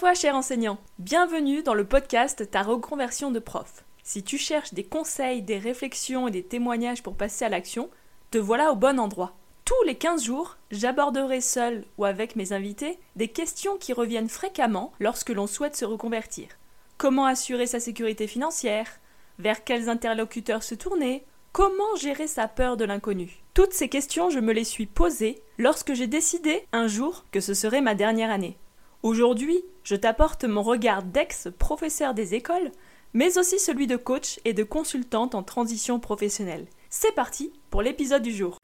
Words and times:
toi, 0.00 0.14
cher 0.14 0.34
enseignant. 0.34 0.78
Bienvenue 0.98 1.62
dans 1.62 1.74
le 1.74 1.84
podcast 1.84 2.50
Ta 2.50 2.62
reconversion 2.62 3.30
de 3.30 3.38
prof. 3.38 3.84
Si 4.02 4.22
tu 4.22 4.38
cherches 4.38 4.72
des 4.72 4.82
conseils, 4.82 5.42
des 5.42 5.58
réflexions 5.58 6.26
et 6.26 6.30
des 6.30 6.42
témoignages 6.42 7.02
pour 7.02 7.16
passer 7.16 7.44
à 7.44 7.50
l'action, 7.50 7.90
te 8.30 8.38
voilà 8.38 8.72
au 8.72 8.76
bon 8.76 8.98
endroit. 8.98 9.36
Tous 9.66 9.82
les 9.84 9.96
15 9.96 10.24
jours, 10.24 10.56
j'aborderai 10.70 11.42
seul 11.42 11.84
ou 11.98 12.06
avec 12.06 12.34
mes 12.34 12.54
invités 12.54 12.98
des 13.14 13.28
questions 13.28 13.76
qui 13.76 13.92
reviennent 13.92 14.30
fréquemment 14.30 14.94
lorsque 15.00 15.28
l'on 15.28 15.46
souhaite 15.46 15.76
se 15.76 15.84
reconvertir. 15.84 16.48
Comment 16.96 17.26
assurer 17.26 17.66
sa 17.66 17.78
sécurité 17.78 18.26
financière? 18.26 19.00
Vers 19.38 19.64
quels 19.64 19.90
interlocuteurs 19.90 20.62
se 20.62 20.74
tourner? 20.74 21.26
Comment 21.52 21.94
gérer 22.00 22.26
sa 22.26 22.48
peur 22.48 22.78
de 22.78 22.86
l'inconnu? 22.86 23.42
Toutes 23.52 23.74
ces 23.74 23.90
questions, 23.90 24.30
je 24.30 24.40
me 24.40 24.54
les 24.54 24.64
suis 24.64 24.86
posées 24.86 25.42
lorsque 25.58 25.92
j'ai 25.92 26.06
décidé 26.06 26.66
un 26.72 26.86
jour 26.86 27.26
que 27.32 27.40
ce 27.40 27.52
serait 27.52 27.82
ma 27.82 27.94
dernière 27.94 28.30
année. 28.30 28.56
Aujourd'hui, 29.02 29.64
je 29.82 29.96
t'apporte 29.96 30.44
mon 30.44 30.62
regard 30.62 31.02
d'ex-professeur 31.02 32.12
des 32.12 32.34
écoles, 32.34 32.70
mais 33.14 33.38
aussi 33.38 33.58
celui 33.58 33.86
de 33.86 33.96
coach 33.96 34.38
et 34.44 34.52
de 34.52 34.62
consultante 34.62 35.34
en 35.34 35.42
transition 35.42 35.98
professionnelle. 35.98 36.66
C'est 36.90 37.14
parti 37.14 37.50
pour 37.70 37.80
l'épisode 37.80 38.20
du 38.20 38.30
jour. 38.30 38.58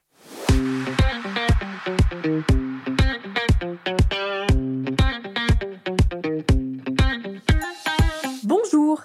Bonjour, 8.44 9.04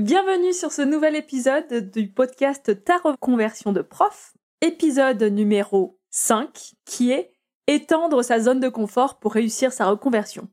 bienvenue 0.00 0.52
sur 0.52 0.72
ce 0.72 0.82
nouvel 0.82 1.14
épisode 1.14 1.92
du 1.92 2.08
podcast 2.08 2.84
Ta 2.84 2.98
reconversion 2.98 3.72
de 3.72 3.82
prof, 3.82 4.32
épisode 4.60 5.22
numéro 5.22 6.00
5 6.10 6.72
qui 6.84 7.12
est 7.12 7.30
étendre 7.68 8.24
sa 8.24 8.40
zone 8.40 8.58
de 8.58 8.68
confort 8.68 9.20
pour 9.20 9.34
réussir 9.34 9.72
sa 9.72 9.86
reconversion. 9.86 10.48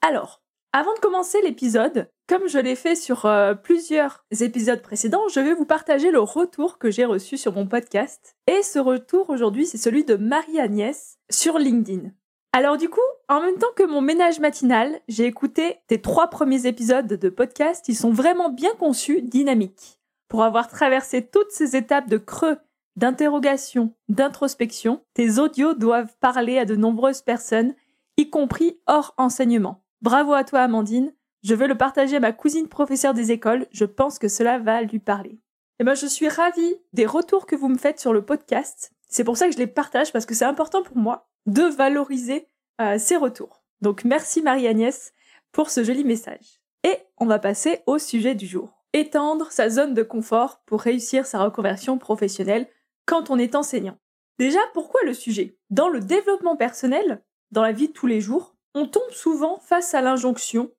Alors, 0.00 0.42
avant 0.72 0.94
de 0.94 1.00
commencer 1.00 1.40
l'épisode, 1.42 2.08
comme 2.28 2.46
je 2.46 2.58
l'ai 2.58 2.76
fait 2.76 2.94
sur 2.94 3.24
euh, 3.24 3.54
plusieurs 3.54 4.24
épisodes 4.40 4.82
précédents, 4.82 5.26
je 5.28 5.40
vais 5.40 5.54
vous 5.54 5.64
partager 5.64 6.10
le 6.10 6.20
retour 6.20 6.78
que 6.78 6.90
j'ai 6.90 7.04
reçu 7.04 7.36
sur 7.36 7.52
mon 7.54 7.66
podcast. 7.66 8.36
Et 8.46 8.62
ce 8.62 8.78
retour 8.78 9.30
aujourd'hui, 9.30 9.66
c'est 9.66 9.78
celui 9.78 10.04
de 10.04 10.16
Marie-Agnès 10.16 11.18
sur 11.30 11.58
LinkedIn. 11.58 12.10
Alors 12.52 12.76
du 12.76 12.88
coup, 12.88 13.00
en 13.28 13.40
même 13.40 13.56
temps 13.56 13.72
que 13.76 13.86
mon 13.86 14.00
ménage 14.00 14.40
matinal, 14.40 15.00
j'ai 15.08 15.24
écouté 15.24 15.78
tes 15.86 16.00
trois 16.00 16.28
premiers 16.28 16.66
épisodes 16.66 17.06
de 17.06 17.28
podcast. 17.28 17.88
Ils 17.88 17.96
sont 17.96 18.12
vraiment 18.12 18.50
bien 18.50 18.74
conçus, 18.78 19.22
dynamiques. 19.22 20.00
Pour 20.28 20.44
avoir 20.44 20.68
traversé 20.68 21.26
toutes 21.26 21.50
ces 21.50 21.76
étapes 21.76 22.08
de 22.08 22.18
creux, 22.18 22.58
d'interrogation, 22.96 23.94
d'introspection, 24.08 25.02
tes 25.14 25.38
audios 25.38 25.74
doivent 25.74 26.14
parler 26.20 26.58
à 26.58 26.64
de 26.64 26.76
nombreuses 26.76 27.22
personnes, 27.22 27.74
y 28.16 28.28
compris 28.28 28.80
hors 28.86 29.14
enseignement. 29.16 29.84
Bravo 30.00 30.32
à 30.32 30.44
toi 30.44 30.60
Amandine, 30.60 31.12
je 31.42 31.54
veux 31.54 31.66
le 31.66 31.76
partager 31.76 32.16
à 32.16 32.20
ma 32.20 32.32
cousine 32.32 32.68
professeure 32.68 33.14
des 33.14 33.32
écoles, 33.32 33.66
je 33.72 33.84
pense 33.84 34.18
que 34.18 34.28
cela 34.28 34.58
va 34.58 34.82
lui 34.82 35.00
parler. 35.00 35.40
Eh 35.80 35.84
ben 35.84 35.94
je 35.94 36.06
suis 36.06 36.28
ravie 36.28 36.76
des 36.92 37.06
retours 37.06 37.46
que 37.46 37.56
vous 37.56 37.68
me 37.68 37.78
faites 37.78 37.98
sur 37.98 38.12
le 38.12 38.24
podcast. 38.24 38.92
C'est 39.08 39.24
pour 39.24 39.36
ça 39.36 39.46
que 39.46 39.52
je 39.52 39.58
les 39.58 39.66
partage 39.66 40.12
parce 40.12 40.26
que 40.26 40.34
c'est 40.34 40.44
important 40.44 40.82
pour 40.82 40.96
moi 40.96 41.28
de 41.46 41.62
valoriser 41.62 42.48
euh, 42.80 42.98
ces 42.98 43.16
retours. 43.16 43.62
Donc 43.80 44.04
merci 44.04 44.42
Marie-Agnès 44.42 45.12
pour 45.52 45.70
ce 45.70 45.82
joli 45.82 46.04
message. 46.04 46.60
Et 46.84 46.96
on 47.16 47.26
va 47.26 47.38
passer 47.38 47.80
au 47.86 47.98
sujet 47.98 48.34
du 48.34 48.46
jour. 48.46 48.84
Étendre 48.92 49.50
sa 49.50 49.68
zone 49.68 49.94
de 49.94 50.02
confort 50.02 50.62
pour 50.64 50.80
réussir 50.80 51.26
sa 51.26 51.42
reconversion 51.42 51.98
professionnelle 51.98 52.68
quand 53.04 53.30
on 53.30 53.38
est 53.38 53.54
enseignant. 53.54 53.98
Déjà, 54.38 54.60
pourquoi 54.74 55.00
le 55.04 55.14
sujet? 55.14 55.58
Dans 55.70 55.88
le 55.88 56.00
développement 56.00 56.56
personnel, 56.56 57.22
dans 57.50 57.62
la 57.62 57.72
vie 57.72 57.88
de 57.88 57.92
tous 57.92 58.06
les 58.06 58.20
jours, 58.20 58.56
on 58.78 58.86
tombe 58.86 59.10
souvent 59.10 59.58
face 59.58 59.94
à 59.94 60.00
l'injonction 60.00 60.70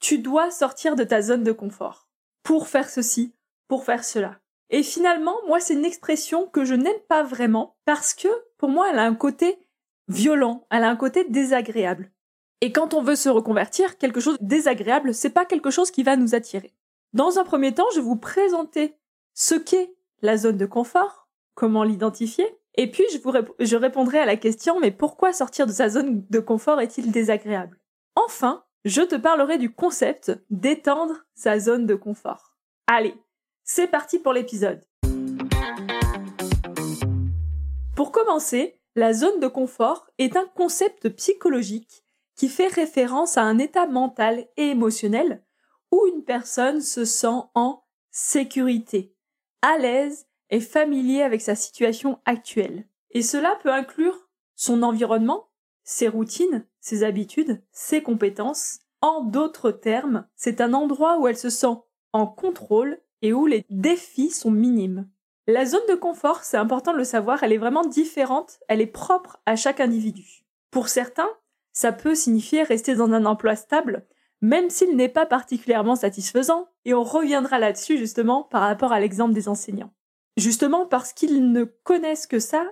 tu 0.00 0.18
dois 0.18 0.50
sortir 0.50 0.96
de 0.96 1.04
ta 1.04 1.22
zone 1.22 1.42
de 1.42 1.52
confort 1.52 2.08
pour 2.42 2.68
faire 2.68 2.88
ceci, 2.88 3.34
pour 3.66 3.84
faire 3.84 4.04
cela. 4.04 4.38
Et 4.70 4.82
finalement, 4.82 5.36
moi, 5.46 5.60
c'est 5.60 5.74
une 5.74 5.84
expression 5.84 6.46
que 6.46 6.64
je 6.64 6.74
n'aime 6.74 7.00
pas 7.08 7.22
vraiment 7.22 7.76
parce 7.84 8.14
que 8.14 8.28
pour 8.58 8.68
moi, 8.68 8.90
elle 8.90 8.98
a 8.98 9.06
un 9.06 9.14
côté 9.14 9.58
violent, 10.08 10.66
elle 10.70 10.84
a 10.84 10.90
un 10.90 10.96
côté 10.96 11.24
désagréable. 11.24 12.10
Et 12.60 12.72
quand 12.72 12.94
on 12.94 13.02
veut 13.02 13.16
se 13.16 13.28
reconvertir, 13.28 13.98
quelque 13.98 14.20
chose 14.20 14.38
de 14.40 14.46
désagréable, 14.46 15.14
c'est 15.14 15.30
pas 15.30 15.44
quelque 15.44 15.70
chose 15.70 15.90
qui 15.90 16.02
va 16.02 16.16
nous 16.16 16.34
attirer. 16.34 16.74
Dans 17.12 17.38
un 17.38 17.44
premier 17.44 17.72
temps, 17.72 17.86
je 17.92 18.00
vais 18.00 18.06
vous 18.06 18.16
présenter 18.16 18.94
ce 19.34 19.54
qu'est 19.54 19.94
la 20.20 20.36
zone 20.36 20.56
de 20.56 20.66
confort, 20.66 21.28
comment 21.54 21.84
l'identifier, 21.84 22.57
et 22.80 22.88
puis, 22.88 23.04
je, 23.10 23.76
répondrai 23.76 24.20
à 24.20 24.24
la 24.24 24.36
question, 24.36 24.78
mais 24.78 24.92
pourquoi 24.92 25.32
sortir 25.32 25.66
de 25.66 25.72
sa 25.72 25.88
zone 25.88 26.24
de 26.30 26.38
confort 26.38 26.80
est-il 26.80 27.10
désagréable? 27.10 27.76
Enfin, 28.14 28.64
je 28.84 29.02
te 29.02 29.16
parlerai 29.16 29.58
du 29.58 29.74
concept 29.74 30.30
d'étendre 30.48 31.16
sa 31.34 31.58
zone 31.58 31.86
de 31.86 31.96
confort. 31.96 32.54
Allez, 32.86 33.14
c'est 33.64 33.88
parti 33.88 34.20
pour 34.20 34.32
l'épisode. 34.32 34.84
Pour 37.96 38.12
commencer, 38.12 38.80
la 38.94 39.12
zone 39.12 39.40
de 39.40 39.48
confort 39.48 40.06
est 40.18 40.36
un 40.36 40.46
concept 40.46 41.08
psychologique 41.08 42.04
qui 42.36 42.48
fait 42.48 42.68
référence 42.68 43.36
à 43.36 43.42
un 43.42 43.58
état 43.58 43.88
mental 43.88 44.46
et 44.56 44.68
émotionnel 44.68 45.42
où 45.90 46.06
une 46.14 46.22
personne 46.22 46.80
se 46.80 47.04
sent 47.04 47.40
en 47.56 47.82
sécurité, 48.12 49.16
à 49.62 49.78
l'aise 49.78 50.27
est 50.50 50.60
familier 50.60 51.22
avec 51.22 51.40
sa 51.40 51.54
situation 51.54 52.18
actuelle. 52.24 52.86
Et 53.10 53.22
cela 53.22 53.58
peut 53.62 53.72
inclure 53.72 54.28
son 54.54 54.82
environnement, 54.82 55.48
ses 55.84 56.08
routines, 56.08 56.66
ses 56.80 57.04
habitudes, 57.04 57.62
ses 57.72 58.02
compétences. 58.02 58.80
En 59.00 59.22
d'autres 59.22 59.70
termes, 59.70 60.26
c'est 60.34 60.60
un 60.60 60.74
endroit 60.74 61.18
où 61.18 61.28
elle 61.28 61.36
se 61.36 61.50
sent 61.50 61.76
en 62.12 62.26
contrôle 62.26 63.00
et 63.22 63.32
où 63.32 63.46
les 63.46 63.64
défis 63.70 64.30
sont 64.30 64.50
minimes. 64.50 65.08
La 65.46 65.64
zone 65.64 65.86
de 65.88 65.94
confort, 65.94 66.42
c'est 66.42 66.56
important 66.56 66.92
de 66.92 66.98
le 66.98 67.04
savoir, 67.04 67.42
elle 67.42 67.52
est 67.52 67.58
vraiment 67.58 67.84
différente, 67.84 68.58
elle 68.68 68.80
est 68.80 68.86
propre 68.86 69.40
à 69.46 69.56
chaque 69.56 69.80
individu. 69.80 70.44
Pour 70.70 70.88
certains, 70.88 71.30
ça 71.72 71.92
peut 71.92 72.14
signifier 72.14 72.64
rester 72.64 72.94
dans 72.94 73.12
un 73.12 73.24
emploi 73.24 73.56
stable, 73.56 74.06
même 74.42 74.68
s'il 74.68 74.94
n'est 74.96 75.08
pas 75.08 75.26
particulièrement 75.26 75.96
satisfaisant, 75.96 76.68
et 76.84 76.92
on 76.92 77.02
reviendra 77.02 77.58
là-dessus 77.58 77.96
justement 77.96 78.42
par 78.42 78.62
rapport 78.62 78.92
à 78.92 79.00
l'exemple 79.00 79.32
des 79.32 79.48
enseignants 79.48 79.92
justement 80.38 80.86
parce 80.86 81.12
qu'ils 81.12 81.52
ne 81.52 81.64
connaissent 81.64 82.26
que 82.26 82.38
ça 82.38 82.66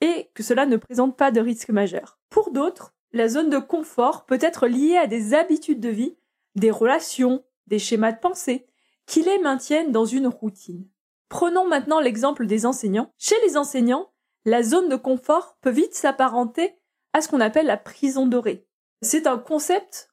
et 0.00 0.30
que 0.34 0.42
cela 0.42 0.66
ne 0.66 0.76
présente 0.76 1.16
pas 1.16 1.30
de 1.30 1.40
risque 1.40 1.70
majeur. 1.70 2.18
Pour 2.30 2.50
d'autres, 2.50 2.94
la 3.12 3.28
zone 3.28 3.50
de 3.50 3.58
confort 3.58 4.26
peut 4.26 4.38
être 4.40 4.66
liée 4.66 4.96
à 4.96 5.06
des 5.06 5.34
habitudes 5.34 5.80
de 5.80 5.88
vie, 5.88 6.16
des 6.54 6.70
relations, 6.70 7.44
des 7.66 7.78
schémas 7.78 8.12
de 8.12 8.20
pensée, 8.20 8.66
qui 9.06 9.22
les 9.22 9.38
maintiennent 9.38 9.92
dans 9.92 10.04
une 10.04 10.26
routine. 10.26 10.86
Prenons 11.28 11.66
maintenant 11.66 12.00
l'exemple 12.00 12.46
des 12.46 12.66
enseignants. 12.66 13.12
Chez 13.18 13.36
les 13.46 13.56
enseignants, 13.56 14.10
la 14.44 14.62
zone 14.62 14.88
de 14.88 14.96
confort 14.96 15.56
peut 15.60 15.70
vite 15.70 15.94
s'apparenter 15.94 16.76
à 17.12 17.20
ce 17.20 17.28
qu'on 17.28 17.40
appelle 17.40 17.66
la 17.66 17.76
prison 17.76 18.26
dorée. 18.26 18.66
C'est 19.02 19.26
un 19.26 19.38
concept, 19.38 20.10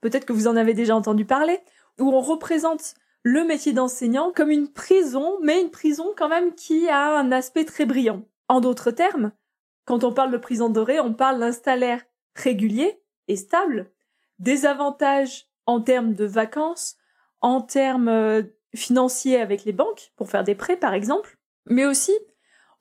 peut-être 0.00 0.24
que 0.24 0.32
vous 0.32 0.48
en 0.48 0.56
avez 0.56 0.74
déjà 0.74 0.96
entendu 0.96 1.24
parler, 1.24 1.60
où 2.00 2.10
on 2.12 2.20
représente 2.20 2.94
le 3.26 3.42
métier 3.42 3.72
d'enseignant 3.72 4.30
comme 4.30 4.52
une 4.52 4.68
prison, 4.68 5.40
mais 5.42 5.60
une 5.60 5.72
prison 5.72 6.14
quand 6.16 6.28
même 6.28 6.54
qui 6.54 6.88
a 6.88 7.18
un 7.18 7.32
aspect 7.32 7.64
très 7.64 7.84
brillant. 7.84 8.22
En 8.46 8.60
d'autres 8.60 8.92
termes, 8.92 9.32
quand 9.84 10.04
on 10.04 10.12
parle 10.12 10.30
de 10.30 10.36
prison 10.36 10.68
dorée, 10.68 11.00
on 11.00 11.12
parle 11.12 11.40
d'un 11.40 11.50
salaire 11.50 12.04
régulier 12.36 13.02
et 13.26 13.34
stable, 13.34 13.90
des 14.38 14.64
avantages 14.64 15.48
en 15.66 15.80
termes 15.80 16.14
de 16.14 16.24
vacances, 16.24 16.98
en 17.40 17.62
termes 17.62 18.06
euh, 18.06 18.42
financiers 18.76 19.40
avec 19.40 19.64
les 19.64 19.72
banques, 19.72 20.12
pour 20.14 20.30
faire 20.30 20.44
des 20.44 20.54
prêts 20.54 20.76
par 20.76 20.94
exemple, 20.94 21.36
mais 21.64 21.84
aussi 21.84 22.16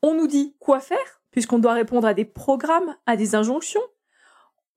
on 0.04 0.14
nous 0.14 0.28
dit 0.28 0.56
quoi 0.60 0.80
faire, 0.80 1.24
puisqu'on 1.32 1.58
doit 1.58 1.74
répondre 1.74 2.06
à 2.06 2.14
des 2.14 2.24
programmes, 2.24 2.96
à 3.08 3.16
des 3.16 3.34
injonctions, 3.34 3.82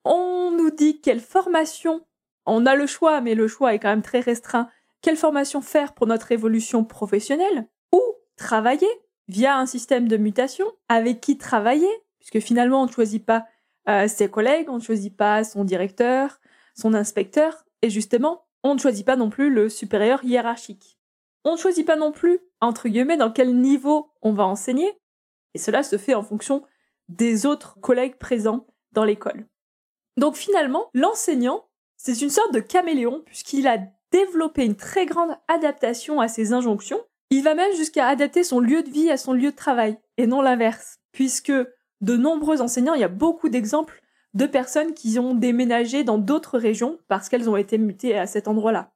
on 0.06 0.50
nous 0.50 0.70
dit 0.70 1.02
quelle 1.02 1.20
formation, 1.20 2.06
on 2.46 2.64
a 2.64 2.74
le 2.74 2.86
choix, 2.86 3.20
mais 3.20 3.34
le 3.34 3.48
choix 3.48 3.74
est 3.74 3.78
quand 3.78 3.90
même 3.90 4.00
très 4.00 4.20
restreint, 4.20 4.70
quelle 5.00 5.16
formation 5.16 5.60
faire 5.60 5.94
pour 5.94 6.06
notre 6.06 6.32
évolution 6.32 6.84
professionnelle 6.84 7.68
ou 7.92 8.02
travailler 8.36 8.88
via 9.28 9.56
un 9.58 9.66
système 9.66 10.08
de 10.08 10.16
mutation, 10.16 10.66
avec 10.88 11.20
qui 11.20 11.38
travailler, 11.38 11.90
puisque 12.18 12.40
finalement 12.40 12.82
on 12.82 12.86
ne 12.86 12.92
choisit 12.92 13.24
pas 13.24 13.46
euh, 13.88 14.08
ses 14.08 14.30
collègues, 14.30 14.68
on 14.68 14.76
ne 14.76 14.82
choisit 14.82 15.16
pas 15.16 15.44
son 15.44 15.64
directeur, 15.64 16.40
son 16.74 16.94
inspecteur, 16.94 17.64
et 17.82 17.90
justement, 17.90 18.46
on 18.62 18.74
ne 18.74 18.78
choisit 18.78 19.06
pas 19.06 19.16
non 19.16 19.30
plus 19.30 19.50
le 19.50 19.68
supérieur 19.68 20.24
hiérarchique. 20.24 20.98
On 21.44 21.52
ne 21.52 21.56
choisit 21.58 21.86
pas 21.86 21.96
non 21.96 22.12
plus, 22.12 22.40
entre 22.60 22.88
guillemets, 22.88 23.16
dans 23.16 23.30
quel 23.30 23.56
niveau 23.56 24.12
on 24.22 24.32
va 24.32 24.46
enseigner, 24.46 24.90
et 25.54 25.58
cela 25.58 25.82
se 25.82 25.98
fait 25.98 26.14
en 26.14 26.22
fonction 26.22 26.64
des 27.08 27.46
autres 27.46 27.78
collègues 27.80 28.16
présents 28.16 28.66
dans 28.92 29.04
l'école. 29.04 29.46
Donc 30.16 30.36
finalement, 30.36 30.90
l'enseignant, 30.94 31.64
c'est 31.96 32.20
une 32.20 32.30
sorte 32.30 32.52
de 32.52 32.60
caméléon, 32.60 33.22
puisqu'il 33.24 33.66
a 33.68 33.78
développer 34.12 34.64
une 34.64 34.76
très 34.76 35.06
grande 35.06 35.36
adaptation 35.48 36.20
à 36.20 36.28
ces 36.28 36.52
injonctions. 36.52 37.00
Il 37.30 37.42
va 37.42 37.54
même 37.54 37.74
jusqu'à 37.76 38.06
adapter 38.06 38.42
son 38.44 38.60
lieu 38.60 38.82
de 38.82 38.90
vie 38.90 39.10
à 39.10 39.16
son 39.16 39.32
lieu 39.32 39.50
de 39.50 39.56
travail, 39.56 39.98
et 40.16 40.26
non 40.26 40.40
l'inverse, 40.40 40.98
puisque 41.12 41.52
de 42.00 42.16
nombreux 42.16 42.60
enseignants, 42.62 42.94
il 42.94 43.00
y 43.00 43.04
a 43.04 43.08
beaucoup 43.08 43.48
d'exemples 43.48 44.02
de 44.34 44.46
personnes 44.46 44.94
qui 44.94 45.18
ont 45.18 45.34
déménagé 45.34 46.04
dans 46.04 46.18
d'autres 46.18 46.58
régions 46.58 46.98
parce 47.08 47.28
qu'elles 47.28 47.50
ont 47.50 47.56
été 47.56 47.78
mutées 47.78 48.16
à 48.16 48.26
cet 48.26 48.48
endroit-là. 48.48 48.92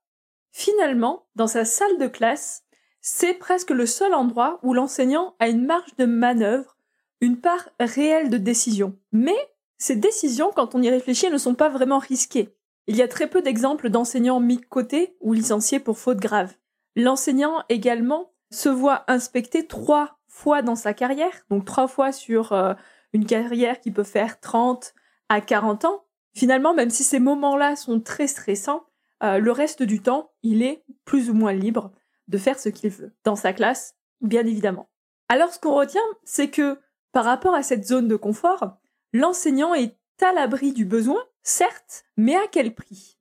Finalement, 0.53 1.27
dans 1.35 1.47
sa 1.47 1.65
salle 1.65 1.99
de 1.99 2.07
classe, 2.07 2.65
c'est 3.01 3.35
presque 3.35 3.71
le 3.71 3.87
seul 3.87 4.15
endroit 4.15 4.61
où 4.63 4.75
l'enseignant 4.75 5.35
a 5.41 5.49
une 5.49 5.65
marge 5.65 5.97
de 5.97 6.05
manœuvre, 6.05 6.77
une 7.21 7.41
part 7.41 7.69
réelle 7.81 8.31
de 8.31 8.37
décision. 8.37 8.97
Mais 9.11 9.37
ces 9.79 9.97
décisions, 9.97 10.53
quand 10.55 10.75
on 10.75 10.83
y 10.83 10.91
réfléchit, 10.91 11.31
ne 11.31 11.39
sont 11.39 11.55
pas 11.55 11.69
vraiment 11.69 11.99
risquées. 11.99 12.55
Il 12.87 12.97
y 12.97 13.03
a 13.03 13.09
très 13.09 13.29
peu 13.29 13.43
d'exemples 13.43 13.91
d'enseignants 13.91 14.41
mis 14.41 14.57
de 14.59 14.65
côté 14.65 15.17
ou 15.21 15.33
licenciés 15.33 15.81
pour 15.81 15.99
faute 15.99 16.19
grave. 16.19 16.55
L'enseignant 16.97 17.63
également 17.69 18.33
se 18.51 18.69
voit 18.69 19.05
inspecté 19.09 19.67
trois 19.67 20.19
fois 20.27 20.63
dans 20.63 20.75
sa 20.75 20.93
carrière, 20.93 21.45
donc 21.51 21.65
trois 21.65 21.89
fois 21.89 22.13
sur 22.13 22.53
euh, 22.53 22.75
une 23.13 23.27
carrière 23.27 23.81
qui 23.81 23.91
peut 23.91 24.03
faire 24.03 24.41
30 24.41 24.95
à 25.29 25.41
40 25.41 25.85
ans. 25.85 26.05
Finalement, 26.35 26.75
même 26.75 26.91
si 26.91 27.05
ces 27.05 27.19
moments-là 27.19 27.77
sont 27.77 28.01
très 28.01 28.27
stressants, 28.27 28.85
euh, 29.23 29.39
le 29.39 29.53
reste 29.53 29.83
du 29.83 30.01
temps, 30.01 30.33
il 30.43 30.63
est 30.63 30.85
plus 31.05 31.31
ou 31.31 31.35
moins 31.35 31.53
libre 31.53 31.93
de 32.29 32.39
faire 32.39 32.59
ce 32.59 32.69
qu'il 32.69 32.91
veut. 32.91 33.13
Dans 33.25 33.37
sa 33.37 33.53
classe, 33.53 33.95
bien 34.21 34.45
évidemment. 34.47 34.89
Alors 35.29 35.53
ce 35.53 35.59
qu'on 35.59 35.75
retient, 35.75 36.01
c'est 36.25 36.51
que 36.51 36.79
par 37.13 37.25
rapport 37.25 37.55
à 37.55 37.63
cette 37.63 37.87
zone 37.87 38.09
de 38.09 38.17
confort, 38.17 38.77
l'enseignant 39.13 39.75
est 39.75 39.97
à 40.21 40.33
l'abri 40.33 40.73
du 40.73 40.85
besoin, 40.85 41.23
certes, 41.43 42.05
mais 42.17 42.35
à 42.37 42.47
quel 42.51 42.75
prix? 42.75 43.19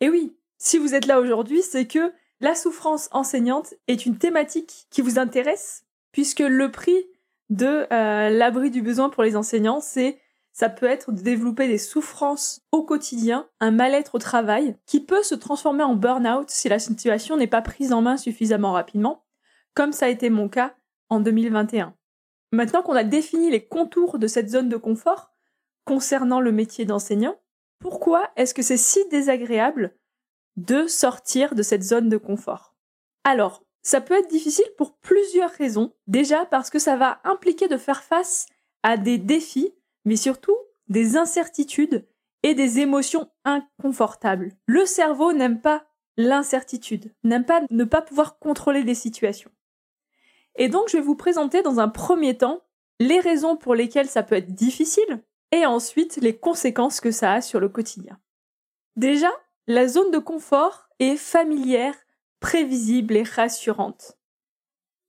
Et 0.00 0.08
oui, 0.08 0.36
si 0.58 0.78
vous 0.78 0.94
êtes 0.94 1.06
là 1.06 1.20
aujourd'hui, 1.20 1.62
c'est 1.62 1.86
que 1.86 2.12
la 2.40 2.54
souffrance 2.54 3.08
enseignante 3.12 3.74
est 3.88 4.06
une 4.06 4.18
thématique 4.18 4.86
qui 4.90 5.02
vous 5.02 5.18
intéresse, 5.18 5.84
puisque 6.12 6.40
le 6.40 6.70
prix 6.70 7.06
de 7.50 7.86
euh, 7.92 8.30
l'abri 8.30 8.70
du 8.70 8.82
besoin 8.82 9.10
pour 9.10 9.22
les 9.22 9.36
enseignants, 9.36 9.80
c'est 9.80 10.18
ça 10.52 10.68
peut 10.68 10.86
être 10.86 11.12
de 11.12 11.20
développer 11.20 11.68
des 11.68 11.78
souffrances 11.78 12.62
au 12.72 12.82
quotidien, 12.82 13.48
un 13.60 13.70
mal-être 13.70 14.16
au 14.16 14.18
travail, 14.18 14.76
qui 14.86 15.00
peut 15.00 15.22
se 15.22 15.36
transformer 15.36 15.84
en 15.84 15.94
burn-out 15.94 16.50
si 16.50 16.68
la 16.68 16.80
situation 16.80 17.36
n'est 17.36 17.46
pas 17.46 17.62
prise 17.62 17.92
en 17.92 18.02
main 18.02 18.16
suffisamment 18.16 18.72
rapidement, 18.72 19.24
comme 19.74 19.92
ça 19.92 20.06
a 20.06 20.08
été 20.08 20.30
mon 20.30 20.48
cas 20.48 20.74
en 21.10 21.20
2021. 21.20 21.94
Maintenant 22.50 22.82
qu'on 22.82 22.96
a 22.96 23.04
défini 23.04 23.50
les 23.50 23.66
contours 23.66 24.18
de 24.18 24.26
cette 24.26 24.50
zone 24.50 24.68
de 24.68 24.76
confort 24.76 25.30
concernant 25.84 26.40
le 26.40 26.50
métier 26.50 26.84
d'enseignant, 26.84 27.36
pourquoi 27.78 28.30
est-ce 28.36 28.54
que 28.54 28.62
c'est 28.62 28.76
si 28.76 29.06
désagréable 29.08 29.96
de 30.56 30.86
sortir 30.86 31.54
de 31.54 31.62
cette 31.62 31.82
zone 31.82 32.08
de 32.08 32.16
confort? 32.16 32.74
Alors, 33.24 33.62
ça 33.82 34.00
peut 34.00 34.18
être 34.18 34.28
difficile 34.28 34.68
pour 34.76 34.96
plusieurs 34.98 35.50
raisons. 35.50 35.94
Déjà 36.06 36.44
parce 36.46 36.70
que 36.70 36.78
ça 36.78 36.96
va 36.96 37.20
impliquer 37.24 37.68
de 37.68 37.76
faire 37.76 38.02
face 38.02 38.46
à 38.82 38.96
des 38.96 39.18
défis, 39.18 39.74
mais 40.04 40.16
surtout 40.16 40.56
des 40.88 41.16
incertitudes 41.16 42.06
et 42.42 42.54
des 42.54 42.80
émotions 42.80 43.30
inconfortables. 43.44 44.52
Le 44.66 44.86
cerveau 44.86 45.32
n'aime 45.32 45.60
pas 45.60 45.86
l'incertitude, 46.16 47.14
n'aime 47.24 47.44
pas 47.44 47.62
ne 47.70 47.84
pas 47.84 48.02
pouvoir 48.02 48.38
contrôler 48.38 48.84
des 48.84 48.94
situations. 48.94 49.50
Et 50.56 50.68
donc, 50.68 50.88
je 50.88 50.96
vais 50.96 51.02
vous 51.02 51.14
présenter 51.14 51.62
dans 51.62 51.78
un 51.78 51.88
premier 51.88 52.36
temps 52.36 52.62
les 52.98 53.20
raisons 53.20 53.56
pour 53.56 53.74
lesquelles 53.74 54.08
ça 54.08 54.24
peut 54.24 54.34
être 54.34 54.52
difficile 54.54 55.22
et 55.52 55.66
ensuite 55.66 56.16
les 56.16 56.36
conséquences 56.36 57.00
que 57.00 57.10
ça 57.10 57.34
a 57.34 57.40
sur 57.40 57.60
le 57.60 57.68
quotidien. 57.68 58.18
Déjà, 58.96 59.30
la 59.66 59.86
zone 59.86 60.10
de 60.10 60.18
confort 60.18 60.88
est 60.98 61.16
familière, 61.16 61.94
prévisible 62.40 63.16
et 63.16 63.22
rassurante. 63.22 64.18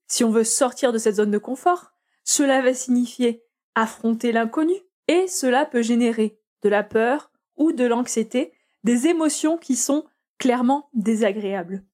Si 0.06 0.24
on 0.24 0.30
veut 0.30 0.44
sortir 0.44 0.92
de 0.92 0.98
cette 0.98 1.16
zone 1.16 1.30
de 1.30 1.38
confort, 1.38 1.92
cela 2.24 2.60
va 2.62 2.74
signifier 2.74 3.44
affronter 3.74 4.32
l'inconnu 4.32 4.74
et 5.08 5.26
cela 5.28 5.66
peut 5.66 5.82
générer 5.82 6.38
de 6.62 6.68
la 6.68 6.82
peur 6.82 7.30
ou 7.56 7.72
de 7.72 7.84
l'anxiété, 7.84 8.52
des 8.84 9.06
émotions 9.06 9.58
qui 9.58 9.76
sont 9.76 10.04
clairement 10.38 10.88
désagréables. 10.94 11.84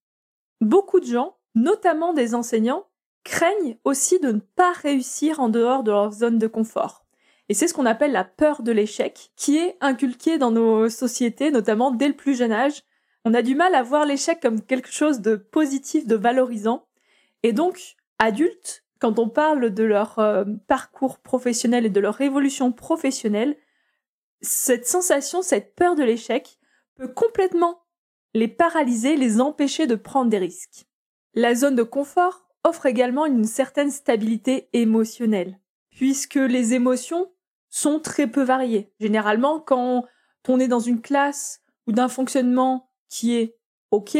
Beaucoup 0.60 1.00
de 1.00 1.06
gens, 1.06 1.38
notamment 1.54 2.12
des 2.12 2.34
enseignants, 2.34 2.86
craignent 3.24 3.78
aussi 3.84 4.20
de 4.20 4.32
ne 4.32 4.40
pas 4.40 4.72
réussir 4.72 5.40
en 5.40 5.48
dehors 5.48 5.82
de 5.82 5.90
leur 5.90 6.12
zone 6.12 6.38
de 6.38 6.46
confort. 6.46 7.05
Et 7.48 7.54
c'est 7.54 7.68
ce 7.68 7.74
qu'on 7.74 7.86
appelle 7.86 8.12
la 8.12 8.24
peur 8.24 8.62
de 8.62 8.72
l'échec, 8.72 9.30
qui 9.36 9.58
est 9.58 9.76
inculquée 9.80 10.38
dans 10.38 10.50
nos 10.50 10.88
sociétés, 10.88 11.50
notamment 11.50 11.90
dès 11.92 12.08
le 12.08 12.16
plus 12.16 12.34
jeune 12.34 12.52
âge. 12.52 12.82
On 13.24 13.34
a 13.34 13.42
du 13.42 13.54
mal 13.54 13.74
à 13.74 13.82
voir 13.82 14.04
l'échec 14.04 14.40
comme 14.40 14.62
quelque 14.62 14.90
chose 14.90 15.20
de 15.20 15.36
positif, 15.36 16.06
de 16.06 16.16
valorisant. 16.16 16.86
Et 17.42 17.52
donc, 17.52 17.96
adultes, 18.18 18.84
quand 18.98 19.18
on 19.18 19.28
parle 19.28 19.70
de 19.70 19.84
leur 19.84 20.18
euh, 20.18 20.44
parcours 20.66 21.18
professionnel 21.18 21.86
et 21.86 21.90
de 21.90 22.00
leur 22.00 22.20
évolution 22.20 22.72
professionnelle, 22.72 23.56
cette 24.40 24.86
sensation, 24.86 25.42
cette 25.42 25.74
peur 25.74 25.94
de 25.94 26.02
l'échec 26.02 26.58
peut 26.96 27.08
complètement 27.08 27.80
les 28.34 28.48
paralyser, 28.48 29.16
les 29.16 29.40
empêcher 29.40 29.86
de 29.86 29.94
prendre 29.94 30.30
des 30.30 30.38
risques. 30.38 30.86
La 31.34 31.54
zone 31.54 31.74
de 31.74 31.82
confort 31.82 32.48
offre 32.64 32.86
également 32.86 33.26
une 33.26 33.44
certaine 33.44 33.90
stabilité 33.90 34.68
émotionnelle, 34.72 35.58
puisque 35.90 36.34
les 36.34 36.74
émotions 36.74 37.30
sont 37.76 38.00
très 38.00 38.26
peu 38.26 38.42
variées. 38.42 38.90
Généralement, 39.00 39.60
quand 39.60 40.06
on 40.48 40.58
est 40.58 40.68
dans 40.68 40.80
une 40.80 41.02
classe 41.02 41.60
ou 41.86 41.92
d'un 41.92 42.08
fonctionnement 42.08 42.88
qui 43.10 43.36
est 43.36 43.58
OK, 43.90 44.16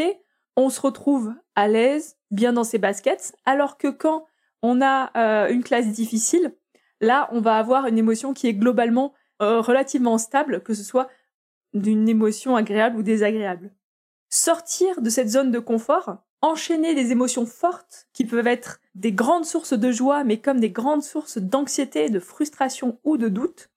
on 0.55 0.69
se 0.69 0.79
retrouve 0.79 1.33
à 1.55 1.67
l'aise, 1.67 2.17
bien 2.29 2.53
dans 2.53 2.63
ses 2.63 2.77
baskets, 2.77 3.35
alors 3.45 3.79
que 3.79 3.87
quand 3.87 4.27
on 4.61 4.79
a 4.79 5.09
euh, 5.17 5.49
une 5.49 5.63
classe 5.63 5.87
difficile, 5.87 6.55
là, 7.01 7.29
on 7.31 7.41
va 7.41 7.57
avoir 7.57 7.87
une 7.87 7.97
émotion 7.97 8.31
qui 8.31 8.45
est 8.45 8.53
globalement 8.53 9.15
euh, 9.41 9.59
relativement 9.59 10.19
stable, 10.19 10.61
que 10.61 10.75
ce 10.75 10.83
soit 10.83 11.09
d'une 11.73 12.07
émotion 12.07 12.55
agréable 12.55 12.97
ou 12.97 13.01
désagréable. 13.01 13.73
Sortir 14.29 15.01
de 15.01 15.09
cette 15.09 15.29
zone 15.29 15.49
de 15.49 15.59
confort, 15.59 16.17
enchaîner 16.41 16.93
des 16.93 17.11
émotions 17.11 17.45
fortes 17.45 18.07
qui 18.13 18.25
peuvent 18.25 18.47
être 18.47 18.79
des 18.95 19.11
grandes 19.11 19.45
sources 19.45 19.73
de 19.73 19.91
joie, 19.91 20.23
mais 20.23 20.39
comme 20.39 20.59
des 20.59 20.69
grandes 20.69 21.03
sources 21.03 21.37
d'anxiété, 21.37 22.09
de 22.09 22.19
frustration 22.19 22.99
ou 23.03 23.17
de 23.17 23.27
doute, 23.27 23.69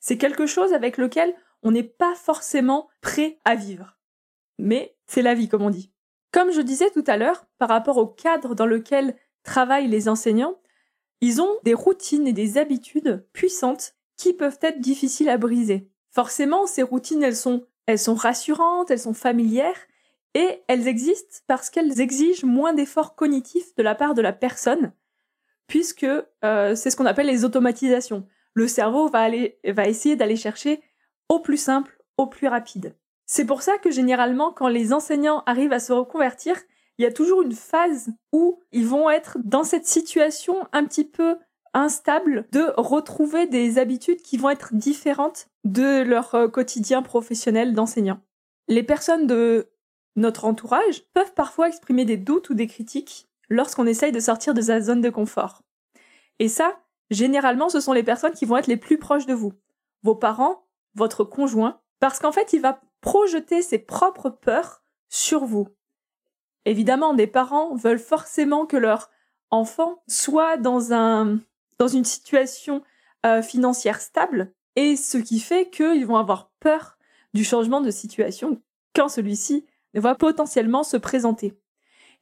c'est 0.00 0.18
quelque 0.18 0.46
chose 0.46 0.72
avec 0.72 0.98
lequel 0.98 1.34
on 1.62 1.72
n'est 1.72 1.82
pas 1.82 2.14
forcément 2.14 2.88
prêt 3.00 3.38
à 3.44 3.54
vivre. 3.54 3.98
Mais 4.58 4.96
c'est 5.06 5.22
la 5.22 5.34
vie, 5.34 5.48
comme 5.48 5.62
on 5.62 5.70
dit. 5.70 5.90
Comme 6.32 6.52
je 6.52 6.60
disais 6.60 6.90
tout 6.90 7.04
à 7.06 7.16
l'heure, 7.16 7.46
par 7.58 7.68
rapport 7.68 7.96
au 7.96 8.06
cadre 8.06 8.54
dans 8.54 8.66
lequel 8.66 9.16
travaillent 9.42 9.88
les 9.88 10.08
enseignants, 10.08 10.60
ils 11.20 11.40
ont 11.40 11.56
des 11.64 11.74
routines 11.74 12.26
et 12.26 12.32
des 12.32 12.58
habitudes 12.58 13.26
puissantes 13.32 13.94
qui 14.16 14.32
peuvent 14.32 14.58
être 14.62 14.80
difficiles 14.80 15.28
à 15.28 15.38
briser. 15.38 15.90
Forcément, 16.10 16.66
ces 16.66 16.82
routines, 16.82 17.22
elles 17.22 17.36
sont, 17.36 17.66
elles 17.86 17.98
sont 17.98 18.14
rassurantes, 18.14 18.90
elles 18.90 19.00
sont 19.00 19.14
familières, 19.14 19.78
et 20.36 20.62
elles 20.68 20.86
existent 20.86 21.38
parce 21.46 21.70
qu'elles 21.70 21.98
exigent 21.98 22.44
moins 22.44 22.74
d'efforts 22.74 23.14
cognitifs 23.16 23.74
de 23.74 23.82
la 23.82 23.94
part 23.94 24.12
de 24.12 24.20
la 24.20 24.34
personne, 24.34 24.92
puisque 25.66 26.04
euh, 26.44 26.74
c'est 26.74 26.90
ce 26.90 26.96
qu'on 26.96 27.06
appelle 27.06 27.26
les 27.26 27.46
automatisations. 27.46 28.28
Le 28.52 28.68
cerveau 28.68 29.08
va, 29.08 29.20
aller, 29.20 29.58
va 29.64 29.88
essayer 29.88 30.14
d'aller 30.14 30.36
chercher 30.36 30.82
au 31.30 31.40
plus 31.40 31.56
simple, 31.56 31.98
au 32.18 32.26
plus 32.26 32.48
rapide. 32.48 32.94
C'est 33.24 33.46
pour 33.46 33.62
ça 33.62 33.78
que 33.78 33.90
généralement, 33.90 34.52
quand 34.52 34.68
les 34.68 34.92
enseignants 34.92 35.42
arrivent 35.46 35.72
à 35.72 35.80
se 35.80 35.94
reconvertir, 35.94 36.54
il 36.98 37.04
y 37.04 37.06
a 37.06 37.12
toujours 37.12 37.40
une 37.40 37.54
phase 37.54 38.10
où 38.30 38.60
ils 38.72 38.86
vont 38.86 39.08
être 39.08 39.38
dans 39.42 39.64
cette 39.64 39.86
situation 39.86 40.68
un 40.72 40.84
petit 40.84 41.04
peu 41.04 41.36
instable 41.72 42.46
de 42.52 42.74
retrouver 42.76 43.46
des 43.46 43.78
habitudes 43.78 44.20
qui 44.20 44.36
vont 44.36 44.50
être 44.50 44.74
différentes 44.74 45.48
de 45.64 46.02
leur 46.02 46.34
euh, 46.34 46.48
quotidien 46.48 47.00
professionnel 47.00 47.72
d'enseignant. 47.72 48.20
Les 48.68 48.82
personnes 48.82 49.26
de 49.26 49.70
notre 50.16 50.44
entourage 50.44 51.04
peuvent 51.12 51.34
parfois 51.34 51.68
exprimer 51.68 52.04
des 52.04 52.16
doutes 52.16 52.50
ou 52.50 52.54
des 52.54 52.66
critiques 52.66 53.28
lorsqu'on 53.48 53.86
essaye 53.86 54.12
de 54.12 54.20
sortir 54.20 54.54
de 54.54 54.60
sa 54.60 54.80
zone 54.80 55.00
de 55.00 55.10
confort. 55.10 55.62
Et 56.38 56.48
ça, 56.48 56.78
généralement, 57.10 57.68
ce 57.68 57.80
sont 57.80 57.92
les 57.92 58.02
personnes 58.02 58.32
qui 58.32 58.44
vont 58.44 58.56
être 58.56 58.66
les 58.66 58.76
plus 58.76 58.98
proches 58.98 59.26
de 59.26 59.34
vous. 59.34 59.52
Vos 60.02 60.14
parents, 60.14 60.66
votre 60.94 61.24
conjoint, 61.24 61.80
parce 62.00 62.18
qu'en 62.18 62.32
fait, 62.32 62.52
il 62.52 62.60
va 62.60 62.80
projeter 63.00 63.62
ses 63.62 63.78
propres 63.78 64.30
peurs 64.30 64.82
sur 65.08 65.44
vous. 65.44 65.68
Évidemment, 66.64 67.14
des 67.14 67.28
parents 67.28 67.74
veulent 67.76 67.98
forcément 67.98 68.66
que 68.66 68.76
leur 68.76 69.10
enfant 69.50 70.02
soit 70.08 70.56
dans 70.56 70.92
un, 70.92 71.38
dans 71.78 71.88
une 71.88 72.04
situation 72.04 72.82
euh, 73.24 73.42
financière 73.42 74.00
stable, 74.00 74.52
et 74.74 74.96
ce 74.96 75.18
qui 75.18 75.40
fait 75.40 75.70
qu'ils 75.70 76.06
vont 76.06 76.16
avoir 76.16 76.50
peur 76.60 76.98
du 77.32 77.44
changement 77.44 77.80
de 77.80 77.90
situation 77.90 78.60
quand 78.94 79.08
celui-ci 79.08 79.66
va 79.94 80.14
potentiellement 80.14 80.82
se 80.82 80.96
présenter. 80.96 81.54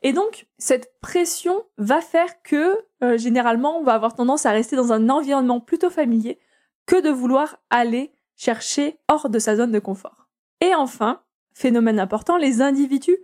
Et 0.03 0.13
donc, 0.13 0.47
cette 0.59 1.01
pression 1.01 1.65
va 1.79 2.01
faire 2.01 2.43
que, 2.43 2.79
euh, 3.03 3.17
généralement, 3.17 3.79
on 3.79 3.83
va 3.83 3.95
avoir 3.95 4.15
tendance 4.15 4.45
à 4.45 4.51
rester 4.51 4.77
dans 4.77 4.93
un 4.93 5.09
environnement 5.09 5.61
plutôt 5.61 5.91
familier 5.91 6.39
que 6.87 7.01
de 7.01 7.09
vouloir 7.09 7.59
aller 7.71 8.13
chercher 8.37 8.99
hors 9.09 9.31
de 9.31 9.39
sa 9.39 9.57
zone 9.57 9.73
de 9.73 9.79
confort. 9.79 10.29
Et 10.61 10.75
enfin, 10.75 11.23
phénomène 11.55 11.99
important, 11.99 12.37
les 12.37 12.61
individus 12.61 13.19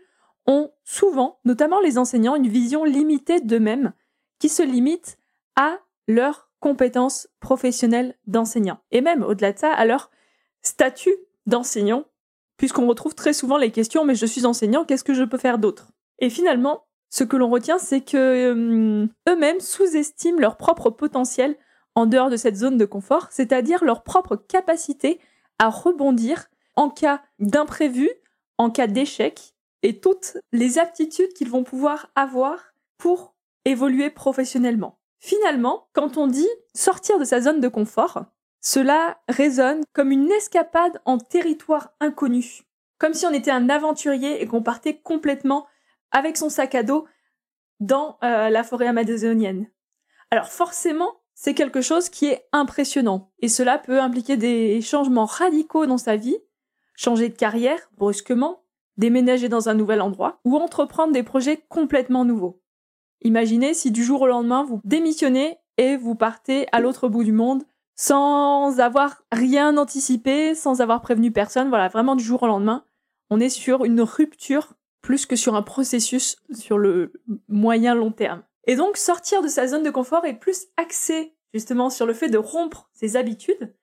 ont 0.46 0.72
souvent, 0.84 1.38
notamment 1.44 1.80
les 1.80 1.98
enseignants, 1.98 2.34
une 2.34 2.48
vision 2.48 2.84
limitée 2.84 3.40
d'eux-mêmes 3.40 3.92
qui 4.38 4.48
se 4.48 4.62
limite 4.62 5.18
à 5.56 5.78
leurs 6.08 6.50
compétences 6.60 7.28
professionnelles 7.40 8.16
d'enseignant. 8.26 8.80
Et 8.90 9.00
même 9.00 9.22
au-delà 9.22 9.52
de 9.52 9.58
ça, 9.58 9.72
à 9.72 9.84
leur 9.84 10.10
statut 10.62 11.14
d'enseignant, 11.46 12.04
puisqu'on 12.60 12.86
retrouve 12.86 13.14
très 13.14 13.32
souvent 13.32 13.56
les 13.56 13.70
questions 13.70 14.04
mais 14.04 14.14
je 14.14 14.26
suis 14.26 14.44
enseignant, 14.44 14.84
qu'est-ce 14.84 15.02
que 15.02 15.14
je 15.14 15.24
peux 15.24 15.38
faire 15.38 15.56
d'autre? 15.56 15.92
Et 16.18 16.28
finalement, 16.28 16.84
ce 17.08 17.24
que 17.24 17.38
l'on 17.38 17.48
retient, 17.48 17.78
c'est 17.78 18.02
que 18.02 18.18
euh, 18.18 19.06
eux-mêmes 19.30 19.60
sous-estiment 19.60 20.38
leur 20.38 20.58
propre 20.58 20.90
potentiel 20.90 21.56
en 21.94 22.04
dehors 22.04 22.28
de 22.28 22.36
cette 22.36 22.56
zone 22.56 22.76
de 22.76 22.84
confort, 22.84 23.28
c'est-à-dire 23.30 23.82
leur 23.82 24.02
propre 24.02 24.36
capacité 24.36 25.20
à 25.58 25.70
rebondir 25.70 26.48
en 26.76 26.90
cas 26.90 27.22
d'imprévu, 27.38 28.10
en 28.58 28.68
cas 28.68 28.88
d'échec, 28.88 29.54
et 29.82 29.98
toutes 29.98 30.36
les 30.52 30.78
aptitudes 30.78 31.32
qu'ils 31.32 31.48
vont 31.48 31.64
pouvoir 31.64 32.10
avoir 32.14 32.74
pour 32.98 33.34
évoluer 33.64 34.10
professionnellement. 34.10 34.98
Finalement, 35.18 35.88
quand 35.94 36.18
on 36.18 36.26
dit 36.26 36.48
sortir 36.74 37.18
de 37.18 37.24
sa 37.24 37.40
zone 37.40 37.60
de 37.60 37.68
confort, 37.68 38.26
cela 38.60 39.18
résonne 39.28 39.82
comme 39.92 40.10
une 40.10 40.30
escapade 40.30 41.00
en 41.04 41.18
territoire 41.18 41.92
inconnu, 42.00 42.62
comme 42.98 43.14
si 43.14 43.26
on 43.26 43.32
était 43.32 43.50
un 43.50 43.70
aventurier 43.70 44.42
et 44.42 44.46
qu'on 44.46 44.62
partait 44.62 44.98
complètement 44.98 45.66
avec 46.10 46.36
son 46.36 46.50
sac 46.50 46.74
à 46.74 46.82
dos 46.82 47.06
dans 47.80 48.18
euh, 48.22 48.50
la 48.50 48.62
forêt 48.62 48.86
amazonienne. 48.86 49.70
Alors 50.30 50.48
forcément, 50.48 51.20
c'est 51.34 51.54
quelque 51.54 51.80
chose 51.80 52.10
qui 52.10 52.26
est 52.26 52.46
impressionnant 52.52 53.32
et 53.40 53.48
cela 53.48 53.78
peut 53.78 54.00
impliquer 54.00 54.36
des 54.36 54.82
changements 54.82 55.24
radicaux 55.24 55.86
dans 55.86 55.98
sa 55.98 56.16
vie, 56.16 56.36
changer 56.94 57.30
de 57.30 57.36
carrière 57.36 57.90
brusquement, 57.96 58.62
déménager 58.98 59.48
dans 59.48 59.70
un 59.70 59.74
nouvel 59.74 60.02
endroit 60.02 60.40
ou 60.44 60.56
entreprendre 60.56 61.14
des 61.14 61.22
projets 61.22 61.64
complètement 61.68 62.26
nouveaux. 62.26 62.60
Imaginez 63.22 63.72
si 63.72 63.90
du 63.90 64.04
jour 64.04 64.20
au 64.20 64.26
lendemain 64.26 64.64
vous 64.64 64.80
démissionnez 64.84 65.56
et 65.78 65.96
vous 65.96 66.14
partez 66.14 66.66
à 66.72 66.80
l'autre 66.80 67.08
bout 67.08 67.24
du 67.24 67.32
monde 67.32 67.64
sans 68.00 68.80
avoir 68.80 69.22
rien 69.30 69.76
anticipé, 69.76 70.54
sans 70.54 70.80
avoir 70.80 71.02
prévenu 71.02 71.32
personne, 71.32 71.68
voilà, 71.68 71.88
vraiment 71.88 72.16
du 72.16 72.24
jour 72.24 72.42
au 72.42 72.46
lendemain, 72.46 72.82
on 73.28 73.38
est 73.38 73.50
sur 73.50 73.84
une 73.84 74.00
rupture 74.00 74.72
plus 75.02 75.26
que 75.26 75.36
sur 75.36 75.54
un 75.54 75.60
processus 75.60 76.36
sur 76.50 76.78
le 76.78 77.12
moyen 77.46 77.94
long 77.94 78.10
terme. 78.10 78.42
Et 78.66 78.74
donc 78.74 78.96
sortir 78.96 79.42
de 79.42 79.48
sa 79.48 79.66
zone 79.66 79.82
de 79.82 79.90
confort 79.90 80.24
est 80.24 80.38
plus 80.38 80.68
axé 80.78 81.34
justement 81.52 81.90
sur 81.90 82.06
le 82.06 82.14
fait 82.14 82.30
de 82.30 82.38
rompre 82.38 82.88
ses 82.94 83.16
habitudes, 83.16 83.74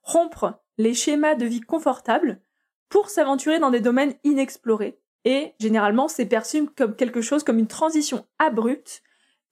rompre 0.00 0.54
les 0.78 0.94
schémas 0.94 1.34
de 1.34 1.44
vie 1.44 1.60
confortables 1.60 2.40
pour 2.88 3.10
s'aventurer 3.10 3.58
dans 3.58 3.70
des 3.70 3.80
domaines 3.80 4.14
inexplorés. 4.24 4.98
Et 5.26 5.52
généralement, 5.60 6.08
c'est 6.08 6.24
perçu 6.24 6.64
comme 6.64 6.96
quelque 6.96 7.20
chose 7.20 7.44
comme 7.44 7.58
une 7.58 7.66
transition 7.66 8.24
abrupte 8.38 9.02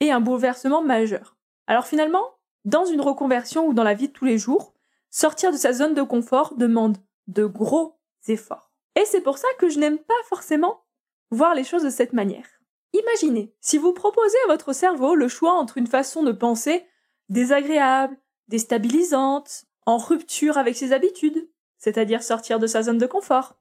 et 0.00 0.11
un 0.11 0.21
bouleversement 0.21 0.81
majeur. 0.81 1.37
Alors 1.66 1.87
finalement, 1.87 2.25
dans 2.64 2.85
une 2.85 3.00
reconversion 3.00 3.66
ou 3.66 3.75
dans 3.75 3.83
la 3.83 3.94
vie 3.94 4.09
de 4.09 4.12
tous 4.12 4.25
les 4.25 4.38
jours, 4.38 4.75
sortir 5.11 5.52
de 5.52 5.56
sa 5.56 5.73
zone 5.73 5.94
de 5.94 6.02
confort 6.02 6.54
demande 6.56 6.99
de 7.26 7.44
gros 7.44 7.99
efforts. 8.26 8.73
Et 8.97 9.04
c'est 9.04 9.21
pour 9.21 9.38
ça 9.38 9.49
que 9.59 9.68
je 9.68 9.78
n'aime 9.78 9.99
pas 9.99 10.14
forcément 10.28 10.85
voir 11.30 11.54
les 11.54 11.64
choses 11.64 11.83
de 11.83 11.90
cette 11.90 12.12
manière. 12.12 12.47
Imaginez, 12.92 13.52
si 13.61 13.76
vous 13.76 13.92
proposez 13.92 14.37
à 14.44 14.52
votre 14.52 14.73
cerveau 14.73 15.14
le 15.14 15.28
choix 15.28 15.52
entre 15.52 15.78
une 15.78 15.87
façon 15.87 16.23
de 16.23 16.33
penser 16.33 16.87
désagréable, 17.28 18.16
déstabilisante, 18.49 19.64
en 19.87 19.99
rupture 19.99 20.59
avec 20.59 20.76
ses 20.76 20.92
habitudes, 20.92 21.49
c'est-à-dire 21.78 22.23
sortir 22.23 22.59
de 22.59 22.66
sa 22.66 22.83
zone 22.83 22.99
de 22.99 23.06
confort, 23.06 23.59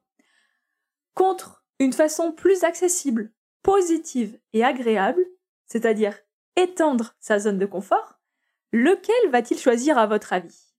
contre 1.14 1.64
une 1.78 1.92
façon 1.92 2.32
plus 2.32 2.64
accessible, 2.64 3.32
positive 3.62 4.38
et 4.52 4.64
agréable, 4.64 5.24
c'est-à-dire 5.66 6.18
étendre 6.56 7.14
sa 7.18 7.38
zone 7.38 7.58
de 7.58 7.66
confort, 7.66 8.20
lequel 8.72 9.30
va-t-il 9.30 9.58
choisir 9.58 9.98
à 9.98 10.06
votre 10.06 10.32
avis? 10.32 10.74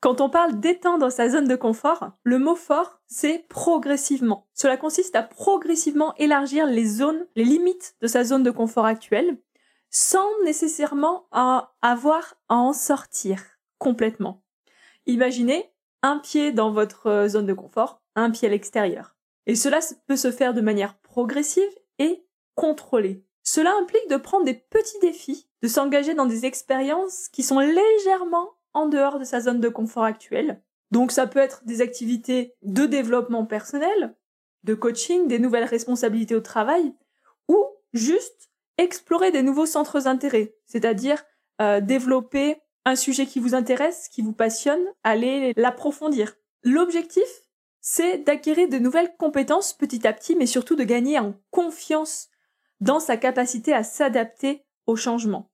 Quand 0.00 0.22
on 0.22 0.30
parle 0.30 0.60
d'étendre 0.60 1.12
sa 1.12 1.28
zone 1.28 1.46
de 1.46 1.56
confort, 1.56 2.12
le 2.22 2.38
mot 2.38 2.54
fort, 2.54 3.00
c'est 3.06 3.46
progressivement. 3.48 4.48
Cela 4.54 4.78
consiste 4.78 5.14
à 5.14 5.22
progressivement 5.22 6.14
élargir 6.16 6.64
les 6.66 6.86
zones, 6.86 7.26
les 7.36 7.44
limites 7.44 7.96
de 8.00 8.06
sa 8.06 8.24
zone 8.24 8.42
de 8.42 8.50
confort 8.50 8.86
actuelle, 8.86 9.38
sans 9.90 10.26
nécessairement 10.44 11.26
avoir 11.30 12.34
à 12.48 12.54
en 12.54 12.72
sortir 12.72 13.42
complètement. 13.76 14.42
Imaginez 15.04 15.70
un 16.02 16.18
pied 16.18 16.52
dans 16.52 16.72
votre 16.72 17.26
zone 17.28 17.46
de 17.46 17.52
confort, 17.52 18.00
un 18.14 18.30
pied 18.30 18.48
à 18.48 18.50
l'extérieur. 18.50 19.16
Et 19.46 19.54
cela 19.54 19.80
peut 20.06 20.16
se 20.16 20.30
faire 20.30 20.54
de 20.54 20.62
manière 20.62 20.96
progressive 21.00 21.68
et 21.98 22.24
contrôlée. 22.54 23.26
Cela 23.42 23.74
implique 23.76 24.08
de 24.08 24.16
prendre 24.16 24.44
des 24.46 24.54
petits 24.54 24.98
défis, 25.00 25.49
de 25.62 25.68
s'engager 25.68 26.14
dans 26.14 26.26
des 26.26 26.46
expériences 26.46 27.28
qui 27.28 27.42
sont 27.42 27.58
légèrement 27.58 28.50
en 28.72 28.86
dehors 28.86 29.18
de 29.18 29.24
sa 29.24 29.40
zone 29.40 29.60
de 29.60 29.68
confort 29.68 30.04
actuelle. 30.04 30.62
Donc 30.90 31.12
ça 31.12 31.26
peut 31.26 31.38
être 31.38 31.64
des 31.64 31.80
activités 31.80 32.54
de 32.62 32.86
développement 32.86 33.46
personnel, 33.46 34.14
de 34.64 34.74
coaching, 34.74 35.28
des 35.28 35.38
nouvelles 35.38 35.64
responsabilités 35.64 36.34
au 36.34 36.40
travail, 36.40 36.94
ou 37.48 37.64
juste 37.92 38.50
explorer 38.78 39.30
des 39.30 39.42
nouveaux 39.42 39.66
centres 39.66 40.00
d'intérêt, 40.00 40.54
c'est-à-dire 40.66 41.22
euh, 41.60 41.80
développer 41.80 42.60
un 42.84 42.96
sujet 42.96 43.26
qui 43.26 43.40
vous 43.40 43.54
intéresse, 43.54 44.08
qui 44.08 44.22
vous 44.22 44.32
passionne, 44.32 44.82
aller 45.04 45.52
l'approfondir. 45.56 46.36
L'objectif, 46.62 47.28
c'est 47.80 48.18
d'acquérir 48.18 48.68
de 48.68 48.78
nouvelles 48.78 49.14
compétences 49.16 49.74
petit 49.74 50.06
à 50.06 50.12
petit, 50.12 50.34
mais 50.34 50.46
surtout 50.46 50.76
de 50.76 50.84
gagner 50.84 51.18
en 51.18 51.34
confiance 51.50 52.28
dans 52.80 53.00
sa 53.00 53.16
capacité 53.16 53.74
à 53.74 53.84
s'adapter 53.84 54.64
au 54.90 54.96
changement. 54.96 55.50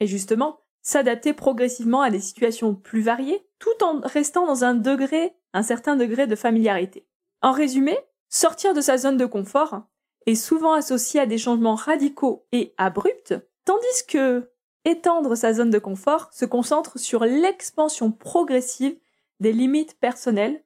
Et 0.00 0.06
justement, 0.06 0.58
s'adapter 0.82 1.32
progressivement 1.32 2.02
à 2.02 2.10
des 2.10 2.20
situations 2.20 2.74
plus 2.74 3.00
variées, 3.00 3.46
tout 3.58 3.84
en 3.84 4.00
restant 4.00 4.46
dans 4.46 4.64
un 4.64 4.74
degré, 4.74 5.34
un 5.52 5.62
certain 5.62 5.96
degré 5.96 6.26
de 6.26 6.36
familiarité. 6.36 7.06
En 7.40 7.52
résumé, 7.52 7.96
sortir 8.28 8.74
de 8.74 8.80
sa 8.80 8.98
zone 8.98 9.16
de 9.16 9.26
confort 9.26 9.82
est 10.26 10.34
souvent 10.34 10.72
associé 10.72 11.20
à 11.20 11.26
des 11.26 11.38
changements 11.38 11.74
radicaux 11.74 12.46
et 12.52 12.74
abrupts, 12.78 13.34
tandis 13.64 14.06
que 14.08 14.50
étendre 14.84 15.36
sa 15.36 15.52
zone 15.52 15.70
de 15.70 15.78
confort 15.78 16.28
se 16.32 16.44
concentre 16.44 16.98
sur 16.98 17.24
l'expansion 17.24 18.10
progressive 18.10 18.98
des 19.40 19.52
limites 19.52 19.98
personnelles, 19.98 20.64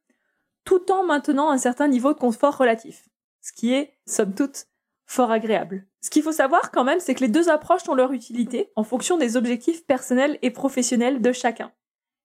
tout 0.64 0.90
en 0.90 1.04
maintenant 1.04 1.50
un 1.50 1.58
certain 1.58 1.88
niveau 1.88 2.12
de 2.12 2.18
confort 2.18 2.56
relatif, 2.56 3.08
ce 3.40 3.52
qui 3.52 3.72
est, 3.72 3.98
somme 4.06 4.34
toute, 4.34 4.66
fort 5.06 5.30
agréable. 5.30 5.86
Ce 6.00 6.10
qu'il 6.10 6.22
faut 6.22 6.32
savoir 6.32 6.70
quand 6.70 6.84
même, 6.84 7.00
c'est 7.00 7.14
que 7.14 7.20
les 7.24 7.30
deux 7.30 7.48
approches 7.48 7.88
ont 7.88 7.94
leur 7.94 8.12
utilité 8.12 8.70
en 8.76 8.82
fonction 8.82 9.16
des 9.16 9.36
objectifs 9.36 9.86
personnels 9.86 10.38
et 10.42 10.50
professionnels 10.50 11.22
de 11.22 11.32
chacun, 11.32 11.72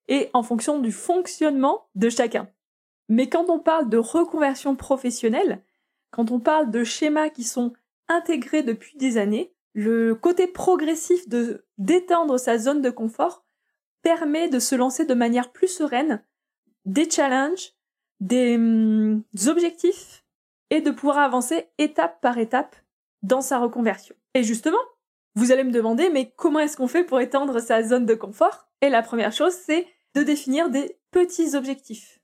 et 0.08 0.30
en 0.34 0.44
fonction 0.44 0.80
du 0.80 0.92
fonctionnement 0.92 1.88
de 1.96 2.10
chacun. 2.10 2.50
Mais 3.08 3.30
quand 3.30 3.50
on 3.50 3.60
parle 3.60 3.90
de 3.90 3.98
reconversion 3.98 4.76
professionnelle, 4.76 5.64
quand 6.12 6.32
on 6.32 6.40
parle 6.40 6.72
de 6.72 6.84
schémas 6.84 7.30
qui 7.30 7.44
sont 7.44 7.74
intégrés 8.08 8.64
depuis 8.64 8.98
des 8.98 9.18
années, 9.18 9.54
le 9.74 10.16
côté 10.16 10.48
progressif 10.48 11.30
de 11.30 11.66
d'étendre 11.78 12.38
sa 12.38 12.58
zone 12.58 12.82
de 12.82 12.90
confort 12.90 13.46
permet 14.02 14.50
de 14.50 14.60
se 14.60 14.76
lancer 14.76 15.06
de 15.06 15.14
manière 15.14 15.52
plus 15.52 15.70
sereine 15.70 16.24
des 16.86 17.10
challenges, 17.10 17.74
des 18.20 18.56
hum, 18.56 19.24
objectifs 19.48 20.21
et 20.72 20.82
de 20.82 20.90
pouvoir 20.90 21.20
avancer 21.20 21.68
étape 21.78 22.20
par 22.22 22.40
étape 22.40 22.76
dans 23.22 23.42
sa 23.42 23.60
reconversion. 23.60 24.16
Et 24.34 24.42
justement, 24.42 24.80
vous 25.36 25.52
allez 25.52 25.64
me 25.64 25.72
demander, 25.72 26.10
mais 26.10 26.34
comment 26.36 26.60
est-ce 26.60 26.78
qu'on 26.78 26.88
fait 26.88 27.04
pour 27.04 27.20
étendre 27.20 27.60
sa 27.60 27.84
zone 27.84 28.08
de 28.08 28.16
confort? 28.16 28.68
Et 28.82 28.90
la 28.90 29.04
première 29.04 29.34
chose, 29.34 29.54
c'est 29.54 29.86
de 30.16 30.24
définir 30.24 30.70
des 30.70 30.98
petits 31.12 31.56
objectifs. 31.56 32.20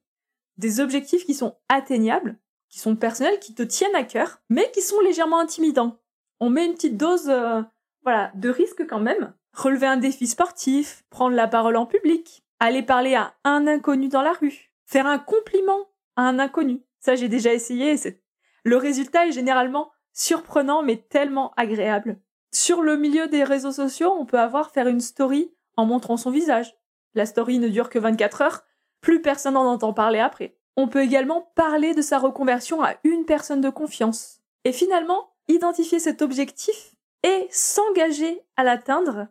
Des 0.57 0.79
objectifs 0.79 1.25
qui 1.25 1.35
sont 1.35 1.55
atteignables, 1.69 2.37
qui 2.69 2.79
sont 2.79 2.95
personnels, 2.95 3.39
qui 3.39 3.53
te 3.53 3.63
tiennent 3.63 3.95
à 3.95 4.03
cœur, 4.03 4.41
mais 4.49 4.71
qui 4.71 4.81
sont 4.81 4.99
légèrement 5.01 5.39
intimidants. 5.39 5.99
On 6.39 6.49
met 6.49 6.65
une 6.65 6.73
petite 6.73 6.97
dose 6.97 7.29
euh, 7.29 7.61
voilà, 8.03 8.31
de 8.35 8.49
risque 8.49 8.87
quand 8.87 8.99
même. 8.99 9.33
Relever 9.53 9.87
un 9.87 9.97
défi 9.97 10.27
sportif, 10.27 11.03
prendre 11.09 11.35
la 11.35 11.47
parole 11.47 11.77
en 11.77 11.85
public, 11.85 12.43
aller 12.59 12.83
parler 12.83 13.15
à 13.15 13.35
un 13.43 13.67
inconnu 13.67 14.07
dans 14.07 14.21
la 14.21 14.33
rue, 14.33 14.71
faire 14.85 15.07
un 15.07 15.19
compliment 15.19 15.89
à 16.15 16.23
un 16.23 16.39
inconnu. 16.39 16.81
Ça, 16.99 17.15
j'ai 17.15 17.29
déjà 17.29 17.53
essayé, 17.53 17.97
c'est 17.97 18.21
le 18.67 18.75
résultat 18.75 19.25
est 19.25 19.31
généralement 19.31 19.91
surprenant 20.11 20.83
mais 20.83 20.97
tellement 20.97 21.53
agréable. 21.55 22.19
Sur 22.51 22.81
le 22.81 22.97
milieu 22.97 23.27
des 23.27 23.45
réseaux 23.45 23.71
sociaux, 23.71 24.13
on 24.19 24.25
peut 24.25 24.39
avoir 24.39 24.71
faire 24.71 24.87
une 24.87 24.99
story 24.99 25.53
en 25.77 25.85
montrant 25.85 26.17
son 26.17 26.31
visage. 26.31 26.75
La 27.13 27.25
story 27.25 27.59
ne 27.59 27.69
dure 27.69 27.89
que 27.89 27.97
24 27.97 28.41
heures, 28.41 28.63
plus 28.99 29.21
personne 29.21 29.53
n'en 29.53 29.71
entend 29.71 29.93
parler 29.93 30.19
après. 30.19 30.57
On 30.75 30.89
peut 30.89 31.01
également 31.01 31.53
parler 31.55 31.93
de 31.93 32.01
sa 32.01 32.19
reconversion 32.19 32.83
à 32.83 32.95
une 33.05 33.23
personne 33.23 33.61
de 33.61 33.69
confiance. 33.69 34.41
Et 34.65 34.73
finalement, 34.73 35.29
identifier 35.47 35.99
cet 35.99 36.21
objectif 36.21 36.93
et 37.23 37.47
s'engager 37.49 38.43
à 38.57 38.65
l'atteindre 38.65 39.27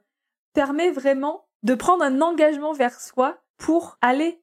permet 0.54 0.90
vraiment 0.90 1.46
de 1.62 1.74
prendre 1.74 2.04
un 2.04 2.22
engagement 2.22 2.72
vers 2.72 2.98
soi 2.98 3.36
pour 3.58 3.98
aller 4.00 4.42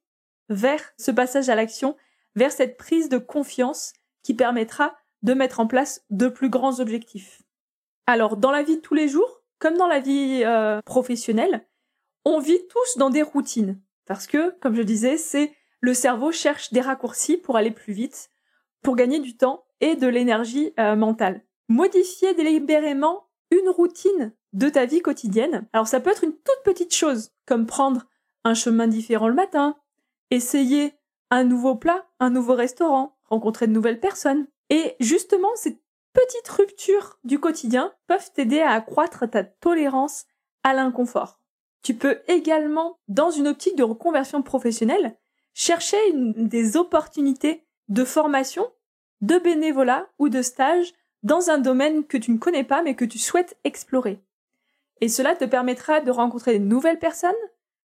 vers 0.50 0.94
ce 1.00 1.10
passage 1.10 1.50
à 1.50 1.56
l'action, 1.56 1.98
vers 2.36 2.52
cette 2.52 2.78
prise 2.78 3.10
de 3.10 3.18
confiance 3.18 3.94
qui 4.24 4.34
permettra 4.34 4.96
de 5.22 5.34
mettre 5.34 5.60
en 5.60 5.68
place 5.68 6.04
de 6.10 6.28
plus 6.28 6.50
grands 6.50 6.80
objectifs. 6.80 7.44
Alors, 8.08 8.38
dans 8.38 8.52
la 8.52 8.64
vie 8.64 8.78
de 8.78 8.82
tous 8.82 8.94
les 8.94 9.08
jours, 9.08 9.44
comme 9.60 9.78
dans 9.78 9.88
la 9.88 10.00
vie 10.00 10.42
euh, 10.44 10.82
professionnelle, 10.82 11.66
on 12.26 12.40
vit 12.40 12.68
tous 12.70 12.98
dans 12.98 13.10
des 13.10 13.22
routines. 13.22 13.80
Parce 14.06 14.28
que, 14.28 14.58
comme 14.60 14.76
je 14.76 14.82
disais, 14.82 15.18
c'est 15.18 15.54
le 15.80 15.94
cerveau 15.94 16.32
cherche 16.32 16.74
des 16.74 16.82
raccourcis 16.82 17.38
pour 17.38 17.56
aller 17.56 17.72
plus 17.72 17.94
vite, 17.94 18.30
pour 18.82 18.96
gagner 18.96 19.20
du 19.20 19.38
temps 19.38 19.66
et 19.80 19.96
de 19.96 20.08
l'énergie 20.08 20.74
euh, 20.80 20.96
mentale. 20.96 21.42
Modifier 21.70 22.34
délibérément 22.34 23.28
une 23.52 23.70
routine 23.70 24.34
de 24.54 24.70
ta 24.70 24.86
vie 24.86 25.02
quotidienne. 25.02 25.68
Alors 25.74 25.88
ça 25.88 26.00
peut 26.00 26.12
être 26.12 26.24
une 26.24 26.34
toute 26.34 26.64
petite 26.64 26.94
chose, 26.94 27.32
comme 27.46 27.66
prendre 27.66 28.04
un 28.44 28.54
chemin 28.54 28.88
différent 28.88 29.28
le 29.28 29.34
matin, 29.34 29.78
essayer 30.32 30.94
un 31.30 31.44
nouveau 31.44 31.76
plat, 31.76 32.06
un 32.20 32.30
nouveau 32.30 32.56
restaurant, 32.56 33.13
rencontrer 33.26 33.68
de 33.68 33.72
nouvelles 33.72 34.00
personnes. 34.00 34.48
Et 34.70 34.96
justement, 35.00 35.50
ces 35.56 35.80
petites 36.14 36.48
ruptures 36.48 37.20
du 37.24 37.40
quotidien 37.40 37.94
peuvent 38.08 38.32
t'aider 38.34 38.62
à 38.62 38.72
accroître 38.72 39.30
ta 39.30 39.44
tolérance 39.44 40.26
à 40.64 40.74
l'inconfort. 40.74 41.40
Tu 41.82 41.94
peux 41.96 42.22
également, 42.28 42.98
dans 43.08 43.32
une 43.32 43.48
optique 43.48 43.76
de 43.76 43.84
reconversion 43.84 44.42
professionnelle, 44.42 45.18
chercher 45.54 45.98
des 46.14 46.78
opportunités 46.78 47.66
de 47.90 48.06
formation, 48.06 48.72
de 49.22 49.38
bénévolat 49.38 50.08
ou 50.18 50.30
de 50.30 50.42
stage 50.42 50.94
dans 51.24 51.50
un 51.50 51.58
domaine 51.58 52.06
que 52.06 52.18
tu 52.18 52.32
ne 52.32 52.38
connais 52.38 52.64
pas 52.64 52.84
mais 52.84 52.96
que 52.96 53.06
tu 53.06 53.20
souhaites 53.20 53.58
explorer. 53.64 54.22
Et 55.02 55.10
cela 55.10 55.36
te 55.36 55.46
permettra 55.46 56.00
de 56.00 56.12
rencontrer 56.12 56.60
de 56.60 56.64
nouvelles 56.64 57.00
personnes, 57.00 57.34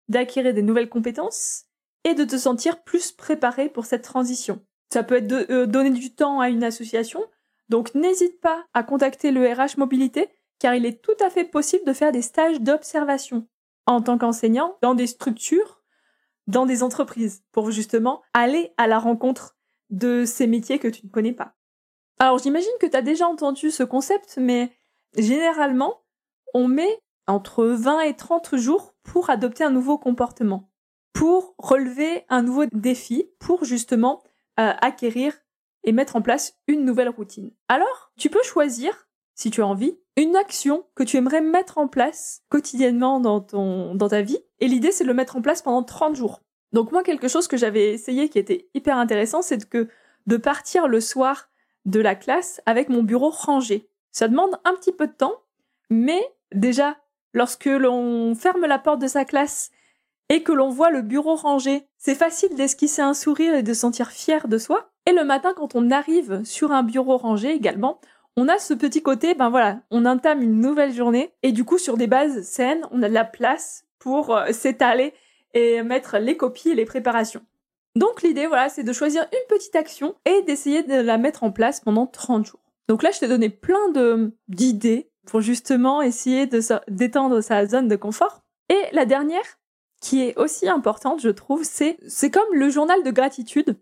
d'acquérir 0.08 0.54
des 0.54 0.62
nouvelles 0.62 0.88
compétences 0.88 1.64
et 2.04 2.14
de 2.14 2.24
te 2.24 2.36
sentir 2.36 2.82
plus 2.82 3.12
préparé 3.12 3.68
pour 3.68 3.86
cette 3.86 4.02
transition. 4.02 4.62
Ça 4.90 5.02
peut 5.02 5.16
être 5.16 5.26
de, 5.26 5.46
euh, 5.50 5.66
donner 5.66 5.90
du 5.90 6.14
temps 6.14 6.40
à 6.40 6.48
une 6.48 6.64
association, 6.64 7.24
donc 7.68 7.94
n'hésite 7.94 8.40
pas 8.40 8.64
à 8.74 8.82
contacter 8.82 9.30
le 9.30 9.46
RH 9.46 9.78
Mobilité 9.78 10.28
car 10.58 10.74
il 10.74 10.86
est 10.86 11.02
tout 11.02 11.16
à 11.20 11.30
fait 11.30 11.44
possible 11.44 11.84
de 11.84 11.92
faire 11.92 12.12
des 12.12 12.22
stages 12.22 12.60
d'observation 12.60 13.46
en 13.86 14.02
tant 14.02 14.18
qu'enseignant 14.18 14.76
dans 14.82 14.94
des 14.94 15.06
structures, 15.06 15.82
dans 16.46 16.66
des 16.66 16.82
entreprises, 16.82 17.42
pour 17.52 17.70
justement 17.70 18.22
aller 18.34 18.72
à 18.76 18.86
la 18.86 18.98
rencontre 18.98 19.56
de 19.90 20.24
ces 20.24 20.46
métiers 20.46 20.78
que 20.78 20.88
tu 20.88 21.06
ne 21.06 21.10
connais 21.10 21.32
pas. 21.32 21.54
Alors 22.18 22.38
j'imagine 22.38 22.72
que 22.80 22.86
tu 22.86 22.96
as 22.96 23.02
déjà 23.02 23.26
entendu 23.26 23.70
ce 23.70 23.82
concept, 23.82 24.38
mais 24.38 24.72
généralement, 25.16 26.02
on 26.54 26.68
met 26.68 27.00
entre 27.26 27.64
20 27.64 28.00
et 28.00 28.14
30 28.14 28.56
jours 28.56 28.94
pour 29.04 29.30
adopter 29.30 29.64
un 29.64 29.70
nouveau 29.70 29.98
comportement, 29.98 30.70
pour 31.12 31.54
relever 31.58 32.24
un 32.28 32.42
nouveau 32.42 32.64
défi, 32.72 33.30
pour 33.38 33.64
justement 33.64 34.22
acquérir 34.58 35.32
et 35.84 35.92
mettre 35.92 36.16
en 36.16 36.22
place 36.22 36.54
une 36.66 36.84
nouvelle 36.84 37.08
routine. 37.08 37.50
Alors, 37.68 38.12
tu 38.16 38.28
peux 38.28 38.42
choisir, 38.42 39.08
si 39.34 39.50
tu 39.50 39.62
as 39.62 39.66
envie, 39.66 39.98
une 40.16 40.36
action 40.36 40.84
que 40.96 41.04
tu 41.04 41.16
aimerais 41.16 41.40
mettre 41.40 41.78
en 41.78 41.86
place 41.86 42.42
quotidiennement 42.48 43.20
dans 43.20 43.40
ton 43.40 43.94
dans 43.94 44.08
ta 44.08 44.20
vie 44.20 44.38
et 44.58 44.66
l'idée 44.66 44.90
c'est 44.90 45.04
de 45.04 45.08
le 45.08 45.14
mettre 45.14 45.36
en 45.36 45.42
place 45.42 45.62
pendant 45.62 45.84
30 45.84 46.16
jours. 46.16 46.42
Donc 46.72 46.90
moi 46.90 47.04
quelque 47.04 47.28
chose 47.28 47.46
que 47.46 47.56
j'avais 47.56 47.92
essayé 47.92 48.28
qui 48.28 48.40
était 48.40 48.68
hyper 48.74 48.96
intéressant 48.96 49.42
c'est 49.42 49.68
que 49.68 49.88
de 50.26 50.36
partir 50.36 50.88
le 50.88 51.00
soir 51.00 51.50
de 51.84 52.00
la 52.00 52.16
classe 52.16 52.60
avec 52.66 52.88
mon 52.88 53.04
bureau 53.04 53.30
rangé. 53.30 53.88
Ça 54.10 54.26
demande 54.26 54.58
un 54.64 54.74
petit 54.74 54.92
peu 54.92 55.06
de 55.06 55.12
temps 55.12 55.36
mais 55.88 56.20
déjà 56.52 56.96
lorsque 57.32 57.66
l'on 57.66 58.34
ferme 58.34 58.66
la 58.66 58.80
porte 58.80 59.00
de 59.00 59.06
sa 59.06 59.24
classe 59.24 59.70
et 60.28 60.42
que 60.42 60.52
l'on 60.52 60.68
voit 60.68 60.90
le 60.90 61.02
bureau 61.02 61.36
rangé, 61.36 61.86
c'est 61.96 62.14
facile 62.14 62.54
d'esquisser 62.54 63.02
un 63.02 63.14
sourire 63.14 63.54
et 63.54 63.62
de 63.62 63.74
sentir 63.74 64.10
fier 64.10 64.48
de 64.48 64.58
soi. 64.58 64.90
Et 65.06 65.12
le 65.12 65.24
matin, 65.24 65.54
quand 65.56 65.74
on 65.74 65.90
arrive 65.90 66.42
sur 66.44 66.72
un 66.72 66.82
bureau 66.82 67.16
rangé 67.16 67.50
également, 67.52 68.00
on 68.36 68.48
a 68.48 68.58
ce 68.58 68.74
petit 68.74 69.02
côté, 69.02 69.34
ben 69.34 69.50
voilà, 69.50 69.80
on 69.90 70.06
entame 70.06 70.42
une 70.42 70.60
nouvelle 70.60 70.92
journée 70.92 71.32
et 71.42 71.50
du 71.50 71.64
coup 71.64 71.78
sur 71.78 71.96
des 71.96 72.06
bases 72.06 72.42
saines, 72.42 72.86
on 72.92 73.02
a 73.02 73.08
de 73.08 73.14
la 73.14 73.24
place 73.24 73.84
pour 73.98 74.36
euh, 74.36 74.52
s'étaler 74.52 75.12
et 75.54 75.82
mettre 75.82 76.18
les 76.18 76.36
copies 76.36 76.70
et 76.70 76.74
les 76.74 76.84
préparations. 76.84 77.42
Donc 77.96 78.22
l'idée, 78.22 78.46
voilà, 78.46 78.68
c'est 78.68 78.84
de 78.84 78.92
choisir 78.92 79.26
une 79.32 79.56
petite 79.56 79.74
action 79.74 80.14
et 80.24 80.42
d'essayer 80.42 80.84
de 80.84 81.00
la 81.00 81.18
mettre 81.18 81.42
en 81.42 81.50
place 81.50 81.80
pendant 81.80 82.06
30 82.06 82.46
jours. 82.46 82.60
Donc 82.88 83.02
là, 83.02 83.10
je 83.10 83.18
t'ai 83.18 83.28
donné 83.28 83.48
plein 83.48 83.92
d'idées 84.46 85.10
pour 85.26 85.40
justement 85.40 86.00
essayer 86.00 86.48
d'étendre 86.88 87.40
sa 87.40 87.66
zone 87.66 87.88
de 87.88 87.96
confort. 87.96 88.42
Et 88.68 88.80
la 88.92 89.04
dernière, 89.04 89.57
qui 90.00 90.22
est 90.22 90.36
aussi 90.38 90.68
importante, 90.68 91.20
je 91.20 91.28
trouve, 91.28 91.64
c'est 91.64 91.98
c'est 92.06 92.30
comme 92.30 92.52
le 92.52 92.70
journal 92.70 93.02
de 93.02 93.10
gratitude. 93.10 93.76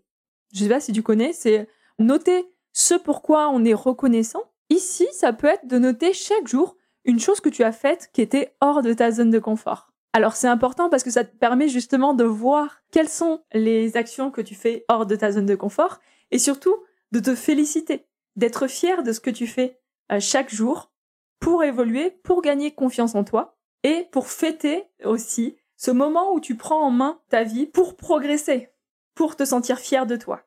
Je 0.53 0.63
sais 0.63 0.69
pas 0.69 0.79
si 0.79 0.91
tu 0.91 1.03
connais, 1.03 1.33
c'est 1.33 1.67
noter 1.99 2.45
ce 2.73 2.95
pourquoi 2.95 3.49
on 3.49 3.65
est 3.65 3.73
reconnaissant. 3.73 4.43
Ici, 4.69 5.07
ça 5.13 5.33
peut 5.33 5.47
être 5.47 5.67
de 5.67 5.77
noter 5.77 6.13
chaque 6.13 6.47
jour 6.47 6.75
une 7.05 7.19
chose 7.19 7.39
que 7.39 7.49
tu 7.49 7.63
as 7.63 7.71
faite 7.71 8.09
qui 8.13 8.21
était 8.21 8.53
hors 8.61 8.81
de 8.81 8.93
ta 8.93 9.11
zone 9.11 9.31
de 9.31 9.39
confort. 9.39 9.91
Alors 10.13 10.35
c'est 10.35 10.47
important 10.47 10.89
parce 10.89 11.03
que 11.03 11.11
ça 11.11 11.23
te 11.23 11.35
permet 11.35 11.69
justement 11.69 12.13
de 12.13 12.23
voir 12.23 12.81
quelles 12.91 13.09
sont 13.09 13.41
les 13.53 13.97
actions 13.97 14.31
que 14.31 14.41
tu 14.41 14.55
fais 14.55 14.83
hors 14.89 15.05
de 15.05 15.15
ta 15.15 15.31
zone 15.31 15.45
de 15.45 15.55
confort 15.55 15.99
et 16.31 16.39
surtout 16.39 16.75
de 17.11 17.19
te 17.19 17.35
féliciter, 17.35 18.07
d'être 18.35 18.67
fier 18.67 19.03
de 19.03 19.11
ce 19.11 19.19
que 19.19 19.29
tu 19.29 19.47
fais 19.47 19.79
euh, 20.11 20.19
chaque 20.19 20.53
jour 20.53 20.91
pour 21.39 21.63
évoluer, 21.63 22.11
pour 22.23 22.41
gagner 22.41 22.73
confiance 22.73 23.15
en 23.15 23.23
toi 23.23 23.57
et 23.83 24.07
pour 24.11 24.27
fêter 24.27 24.85
aussi 25.03 25.57
ce 25.77 25.91
moment 25.91 26.33
où 26.33 26.39
tu 26.39 26.55
prends 26.55 26.81
en 26.81 26.91
main 26.91 27.21
ta 27.29 27.43
vie 27.43 27.67
pour 27.67 27.95
progresser, 27.95 28.69
pour 29.15 29.35
te 29.35 29.45
sentir 29.45 29.79
fier 29.79 30.05
de 30.05 30.15
toi. 30.15 30.41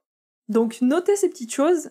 Donc 0.48 0.78
notez 0.82 1.16
ces 1.16 1.30
petites 1.30 1.54
choses 1.54 1.90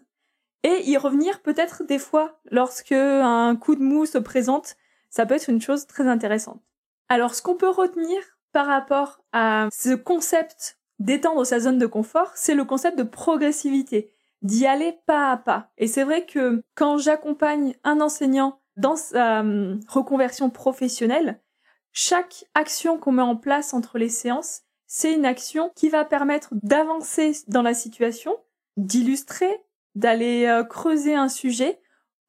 et 0.63 0.89
y 0.89 0.97
revenir 0.97 1.41
peut-être 1.41 1.83
des 1.85 1.99
fois 1.99 2.39
lorsque 2.51 2.91
un 2.91 3.55
coup 3.55 3.75
de 3.75 3.81
mou 3.81 4.05
se 4.05 4.17
présente, 4.17 4.75
ça 5.09 5.25
peut 5.25 5.35
être 5.35 5.49
une 5.49 5.61
chose 5.61 5.87
très 5.87 6.07
intéressante. 6.07 6.61
Alors 7.07 7.33
ce 7.33 7.41
qu'on 7.41 7.55
peut 7.55 7.69
retenir 7.69 8.19
par 8.51 8.67
rapport 8.67 9.21
à 9.31 9.69
ce 9.71 9.95
concept 9.95 10.77
d'étendre 10.99 11.45
sa 11.45 11.59
zone 11.59 11.77
de 11.77 11.85
confort, 11.85 12.31
c'est 12.35 12.55
le 12.55 12.65
concept 12.65 12.97
de 12.97 13.03
progressivité, 13.03 14.13
d'y 14.41 14.65
aller 14.65 14.97
pas 15.05 15.31
à 15.31 15.37
pas. 15.37 15.71
Et 15.77 15.87
c'est 15.87 16.03
vrai 16.03 16.25
que 16.25 16.61
quand 16.75 16.97
j'accompagne 16.97 17.75
un 17.85 18.01
enseignant 18.01 18.59
dans 18.75 18.97
sa 18.97 19.39
hum, 19.39 19.79
reconversion 19.87 20.49
professionnelle, 20.49 21.39
chaque 21.91 22.45
action 22.53 22.97
qu'on 22.97 23.11
met 23.11 23.21
en 23.21 23.35
place 23.35 23.73
entre 23.73 23.97
les 23.97 24.09
séances, 24.09 24.61
c'est 24.87 25.13
une 25.13 25.25
action 25.25 25.71
qui 25.75 25.89
va 25.89 26.05
permettre 26.05 26.49
d'avancer 26.63 27.33
dans 27.47 27.61
la 27.61 27.73
situation, 27.73 28.35
d'illustrer 28.77 29.61
d'aller 29.95 30.45
euh, 30.45 30.63
creuser 30.63 31.15
un 31.15 31.29
sujet 31.29 31.79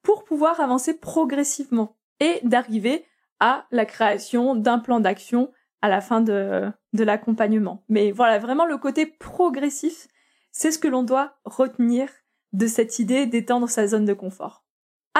pour 0.03 0.25
pouvoir 0.25 0.61
avancer 0.61 0.99
progressivement 0.99 1.96
et 2.20 2.40
d'arriver 2.42 3.05
à 3.38 3.66
la 3.70 3.87
création 3.87 4.55
d'un 4.55 4.79
plan 4.79 5.01
d'action 5.01 5.53
à 5.83 5.88
la 5.88 6.01
fin 6.01 6.20
de, 6.20 6.70
de 6.92 7.05
l'accompagnement. 7.05 7.85
Mais 7.88 8.12
voilà, 8.12 8.38
vraiment 8.38 8.66
le 8.66 8.77
côté 8.77 9.07
progressif, 9.07 10.09
c'est 10.53 10.73
ce 10.73 10.79
que 10.79 10.88
l'on 10.88 11.03
doit 11.03 11.38
retenir 11.44 12.09
de 12.53 12.66
cette 12.66 12.99
idée 12.99 13.27
d'étendre 13.27 13.68
sa 13.68 13.87
zone 13.87 14.05
de 14.05 14.12
confort. 14.12 14.64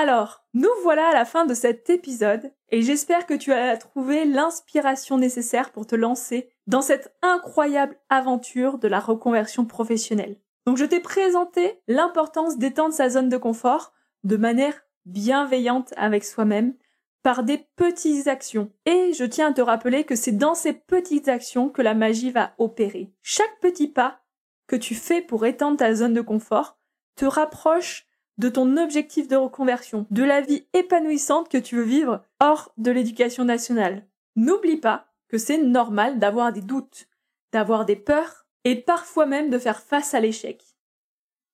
Alors, 0.03 0.47
nous 0.55 0.71
voilà 0.83 1.11
à 1.11 1.13
la 1.13 1.27
fin 1.27 1.45
de 1.45 1.53
cet 1.53 1.91
épisode 1.91 2.51
et 2.71 2.81
j'espère 2.81 3.27
que 3.27 3.35
tu 3.35 3.53
as 3.53 3.77
trouvé 3.77 4.25
l'inspiration 4.25 5.19
nécessaire 5.19 5.73
pour 5.73 5.87
te 5.87 5.95
lancer 5.95 6.49
dans 6.67 6.81
cette 6.81 7.15
incroyable 7.21 7.99
aventure 8.09 8.79
de 8.79 8.89
la 8.89 8.99
reconversion 8.99 9.67
professionnelle. 9.67 10.41
Donc 10.65 10.79
je 10.79 10.87
t'ai 10.87 11.01
présenté 11.01 11.83
l'importance 11.87 12.57
d'étendre 12.57 12.95
sa 12.95 13.11
zone 13.11 13.29
de 13.29 13.37
confort 13.37 13.93
de 14.25 14.39
manière 14.39 14.87
bienveillante 15.05 15.93
avec 15.99 16.25
soi-même 16.25 16.73
par 17.23 17.43
des 17.43 17.59
petites 17.77 18.27
actions. 18.27 18.73
Et 18.87 19.13
je 19.13 19.25
tiens 19.25 19.51
à 19.51 19.53
te 19.53 19.61
rappeler 19.61 20.05
que 20.05 20.17
c'est 20.17 20.33
dans 20.33 20.55
ces 20.55 20.73
petites 20.73 21.29
actions 21.29 21.69
que 21.69 21.83
la 21.83 21.93
magie 21.93 22.31
va 22.31 22.55
opérer. 22.57 23.13
Chaque 23.21 23.61
petit 23.61 23.89
pas 23.89 24.23
que 24.67 24.77
tu 24.77 24.95
fais 24.95 25.21
pour 25.21 25.45
étendre 25.45 25.77
ta 25.77 25.95
zone 25.95 26.15
de 26.15 26.23
confort 26.23 26.79
te 27.17 27.27
rapproche 27.27 28.07
de 28.41 28.49
ton 28.49 28.79
objectif 28.79 29.29
de 29.29 29.37
reconversion, 29.37 30.07
de 30.11 30.25
la 30.25 30.41
vie 30.41 30.67
épanouissante 30.73 31.51
que 31.51 31.59
tu 31.59 31.77
veux 31.77 31.85
vivre 31.85 32.25
hors 32.41 32.73
de 32.79 32.91
l'éducation 32.91 33.45
nationale. 33.45 34.07
N'oublie 34.35 34.79
pas 34.79 35.09
que 35.29 35.37
c'est 35.37 35.59
normal 35.59 36.19
d'avoir 36.19 36.51
des 36.51 36.63
doutes, 36.63 37.07
d'avoir 37.53 37.85
des 37.85 37.97
peurs 37.97 38.47
et 38.65 38.77
parfois 38.77 39.27
même 39.27 39.51
de 39.51 39.59
faire 39.59 39.83
face 39.83 40.15
à 40.15 40.21
l'échec. 40.21 40.65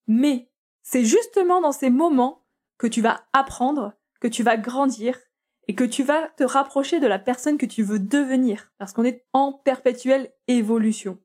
Mais 0.07 0.49
c'est 0.85 1.05
justement 1.05 1.61
dans 1.61 1.73
ces 1.73 1.91
moments 1.91 2.47
que 2.79 2.87
tu 2.87 3.03
vas 3.03 3.27
apprendre, 3.33 3.95
que 4.21 4.29
tu 4.29 4.45
vas 4.45 4.57
grandir 4.57 5.19
et 5.67 5.75
que 5.75 5.83
tu 5.83 6.05
vas 6.05 6.29
te 6.37 6.45
rapprocher 6.45 7.01
de 7.01 7.09
la 7.09 7.19
personne 7.19 7.59
que 7.59 7.67
tu 7.67 7.83
veux 7.83 7.99
devenir, 7.99 8.71
parce 8.79 8.93
qu'on 8.93 9.05
est 9.05 9.27
en 9.33 9.53
perpétuelle 9.53 10.33
évolution. 10.47 11.19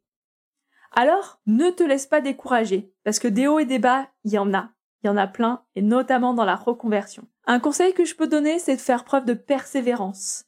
Alors, 0.91 1.39
ne 1.45 1.69
te 1.69 1.83
laisse 1.83 2.07
pas 2.07 2.19
décourager, 2.19 2.91
parce 3.03 3.19
que 3.19 3.27
des 3.27 3.45
hauts 3.45 3.59
et 3.59 3.65
des 3.65 3.77
bas, 3.77 4.09
il 4.23 4.31
y 4.31 4.39
en 4.39 4.55
a. 4.55 4.71
Il 5.03 5.07
y 5.07 5.09
en 5.09 5.17
a 5.17 5.27
plein, 5.27 5.63
et 5.75 5.81
notamment 5.81 6.33
dans 6.33 6.45
la 6.45 6.55
reconversion. 6.55 7.27
Un 7.45 7.59
conseil 7.59 7.93
que 7.93 8.05
je 8.05 8.15
peux 8.15 8.27
donner, 8.27 8.59
c'est 8.59 8.75
de 8.75 8.81
faire 8.81 9.03
preuve 9.03 9.25
de 9.25 9.33
persévérance, 9.33 10.45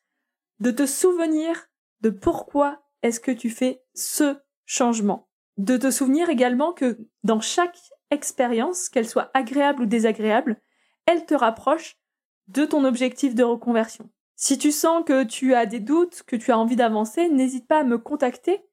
de 0.59 0.71
te 0.71 0.85
souvenir 0.85 1.69
de 2.01 2.09
pourquoi 2.09 2.83
est-ce 3.01 3.19
que 3.19 3.31
tu 3.31 3.49
fais 3.49 3.83
ce 3.93 4.37
changement. 4.65 5.27
De 5.57 5.77
te 5.77 5.91
souvenir 5.91 6.29
également 6.29 6.73
que 6.73 6.97
dans 7.23 7.41
chaque 7.41 7.77
expérience, 8.11 8.89
qu'elle 8.89 9.07
soit 9.07 9.31
agréable 9.33 9.83
ou 9.83 9.85
désagréable, 9.85 10.61
elle 11.05 11.25
te 11.25 11.33
rapproche 11.33 11.97
de 12.47 12.65
ton 12.65 12.85
objectif 12.85 13.35
de 13.35 13.43
reconversion. 13.43 14.09
Si 14.35 14.57
tu 14.57 14.71
sens 14.71 15.03
que 15.05 15.23
tu 15.23 15.53
as 15.53 15.65
des 15.65 15.79
doutes, 15.79 16.23
que 16.23 16.35
tu 16.35 16.51
as 16.51 16.57
envie 16.57 16.75
d'avancer, 16.75 17.29
n'hésite 17.29 17.67
pas 17.67 17.79
à 17.79 17.83
me 17.83 17.97
contacter 17.97 18.63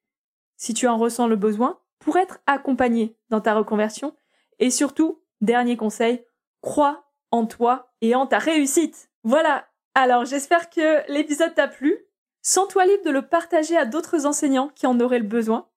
si 0.56 0.74
tu 0.74 0.86
en 0.88 0.98
ressens 0.98 1.26
le 1.26 1.36
besoin 1.36 1.78
pour 1.98 2.16
être 2.16 2.40
accompagné 2.46 3.16
dans 3.28 3.40
ta 3.40 3.54
reconversion. 3.54 4.14
Et 4.58 4.70
surtout, 4.70 5.19
dernier 5.40 5.76
conseil, 5.76 6.24
crois 6.60 7.04
en 7.30 7.46
toi 7.46 7.92
et 8.00 8.14
en 8.14 8.26
ta 8.26 8.38
réussite. 8.38 9.10
Voilà. 9.24 9.66
Alors, 9.94 10.24
j'espère 10.24 10.70
que 10.70 11.10
l'épisode 11.12 11.54
t'a 11.54 11.68
plu. 11.68 11.98
Sens-toi 12.42 12.86
libre 12.86 13.04
de 13.04 13.10
le 13.10 13.22
partager 13.22 13.76
à 13.76 13.84
d'autres 13.84 14.26
enseignants 14.26 14.70
qui 14.74 14.86
en 14.86 14.98
auraient 15.00 15.18
le 15.18 15.26
besoin, 15.26 15.68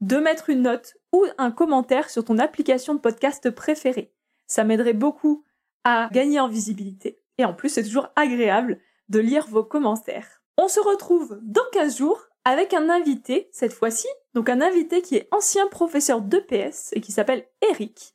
de 0.00 0.16
mettre 0.16 0.48
une 0.48 0.62
note 0.62 0.96
ou 1.12 1.24
un 1.36 1.50
commentaire 1.50 2.08
sur 2.08 2.24
ton 2.24 2.38
application 2.38 2.94
de 2.94 3.00
podcast 3.00 3.50
préférée. 3.50 4.12
Ça 4.46 4.64
m'aiderait 4.64 4.94
beaucoup 4.94 5.44
à 5.84 6.08
gagner 6.12 6.40
en 6.40 6.48
visibilité. 6.48 7.22
Et 7.36 7.44
en 7.44 7.52
plus, 7.52 7.68
c'est 7.68 7.84
toujours 7.84 8.08
agréable 8.16 8.80
de 9.08 9.20
lire 9.20 9.46
vos 9.48 9.64
commentaires. 9.64 10.42
On 10.56 10.68
se 10.68 10.80
retrouve 10.80 11.38
dans 11.42 11.62
15 11.72 11.98
jours 11.98 12.28
avec 12.44 12.72
un 12.74 12.88
invité, 12.88 13.48
cette 13.52 13.72
fois-ci, 13.72 14.08
donc 14.34 14.48
un 14.48 14.60
invité 14.60 15.02
qui 15.02 15.16
est 15.16 15.28
ancien 15.30 15.66
professeur 15.68 16.20
d'EPS 16.20 16.90
et 16.92 17.00
qui 17.00 17.12
s'appelle 17.12 17.46
Eric. 17.70 18.14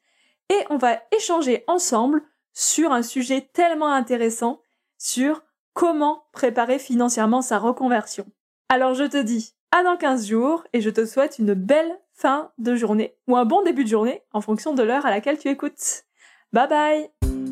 Et 0.49 0.65
on 0.69 0.77
va 0.77 1.01
échanger 1.15 1.63
ensemble 1.67 2.21
sur 2.53 2.91
un 2.91 3.01
sujet 3.01 3.49
tellement 3.53 3.91
intéressant, 3.91 4.61
sur 4.97 5.41
comment 5.73 6.25
préparer 6.31 6.79
financièrement 6.79 7.41
sa 7.41 7.57
reconversion. 7.57 8.25
Alors 8.69 8.93
je 8.93 9.03
te 9.03 9.21
dis 9.21 9.55
à 9.71 9.83
dans 9.83 9.97
15 9.97 10.27
jours 10.27 10.63
et 10.73 10.81
je 10.81 10.89
te 10.89 11.05
souhaite 11.05 11.39
une 11.39 11.53
belle 11.53 11.99
fin 12.13 12.51
de 12.59 12.75
journée 12.75 13.15
ou 13.27 13.35
un 13.35 13.45
bon 13.45 13.63
début 13.63 13.83
de 13.83 13.89
journée 13.89 14.21
en 14.31 14.41
fonction 14.41 14.73
de 14.73 14.83
l'heure 14.83 15.05
à 15.05 15.09
laquelle 15.09 15.39
tu 15.39 15.49
écoutes. 15.49 16.03
Bye 16.51 16.67
bye 16.69 17.42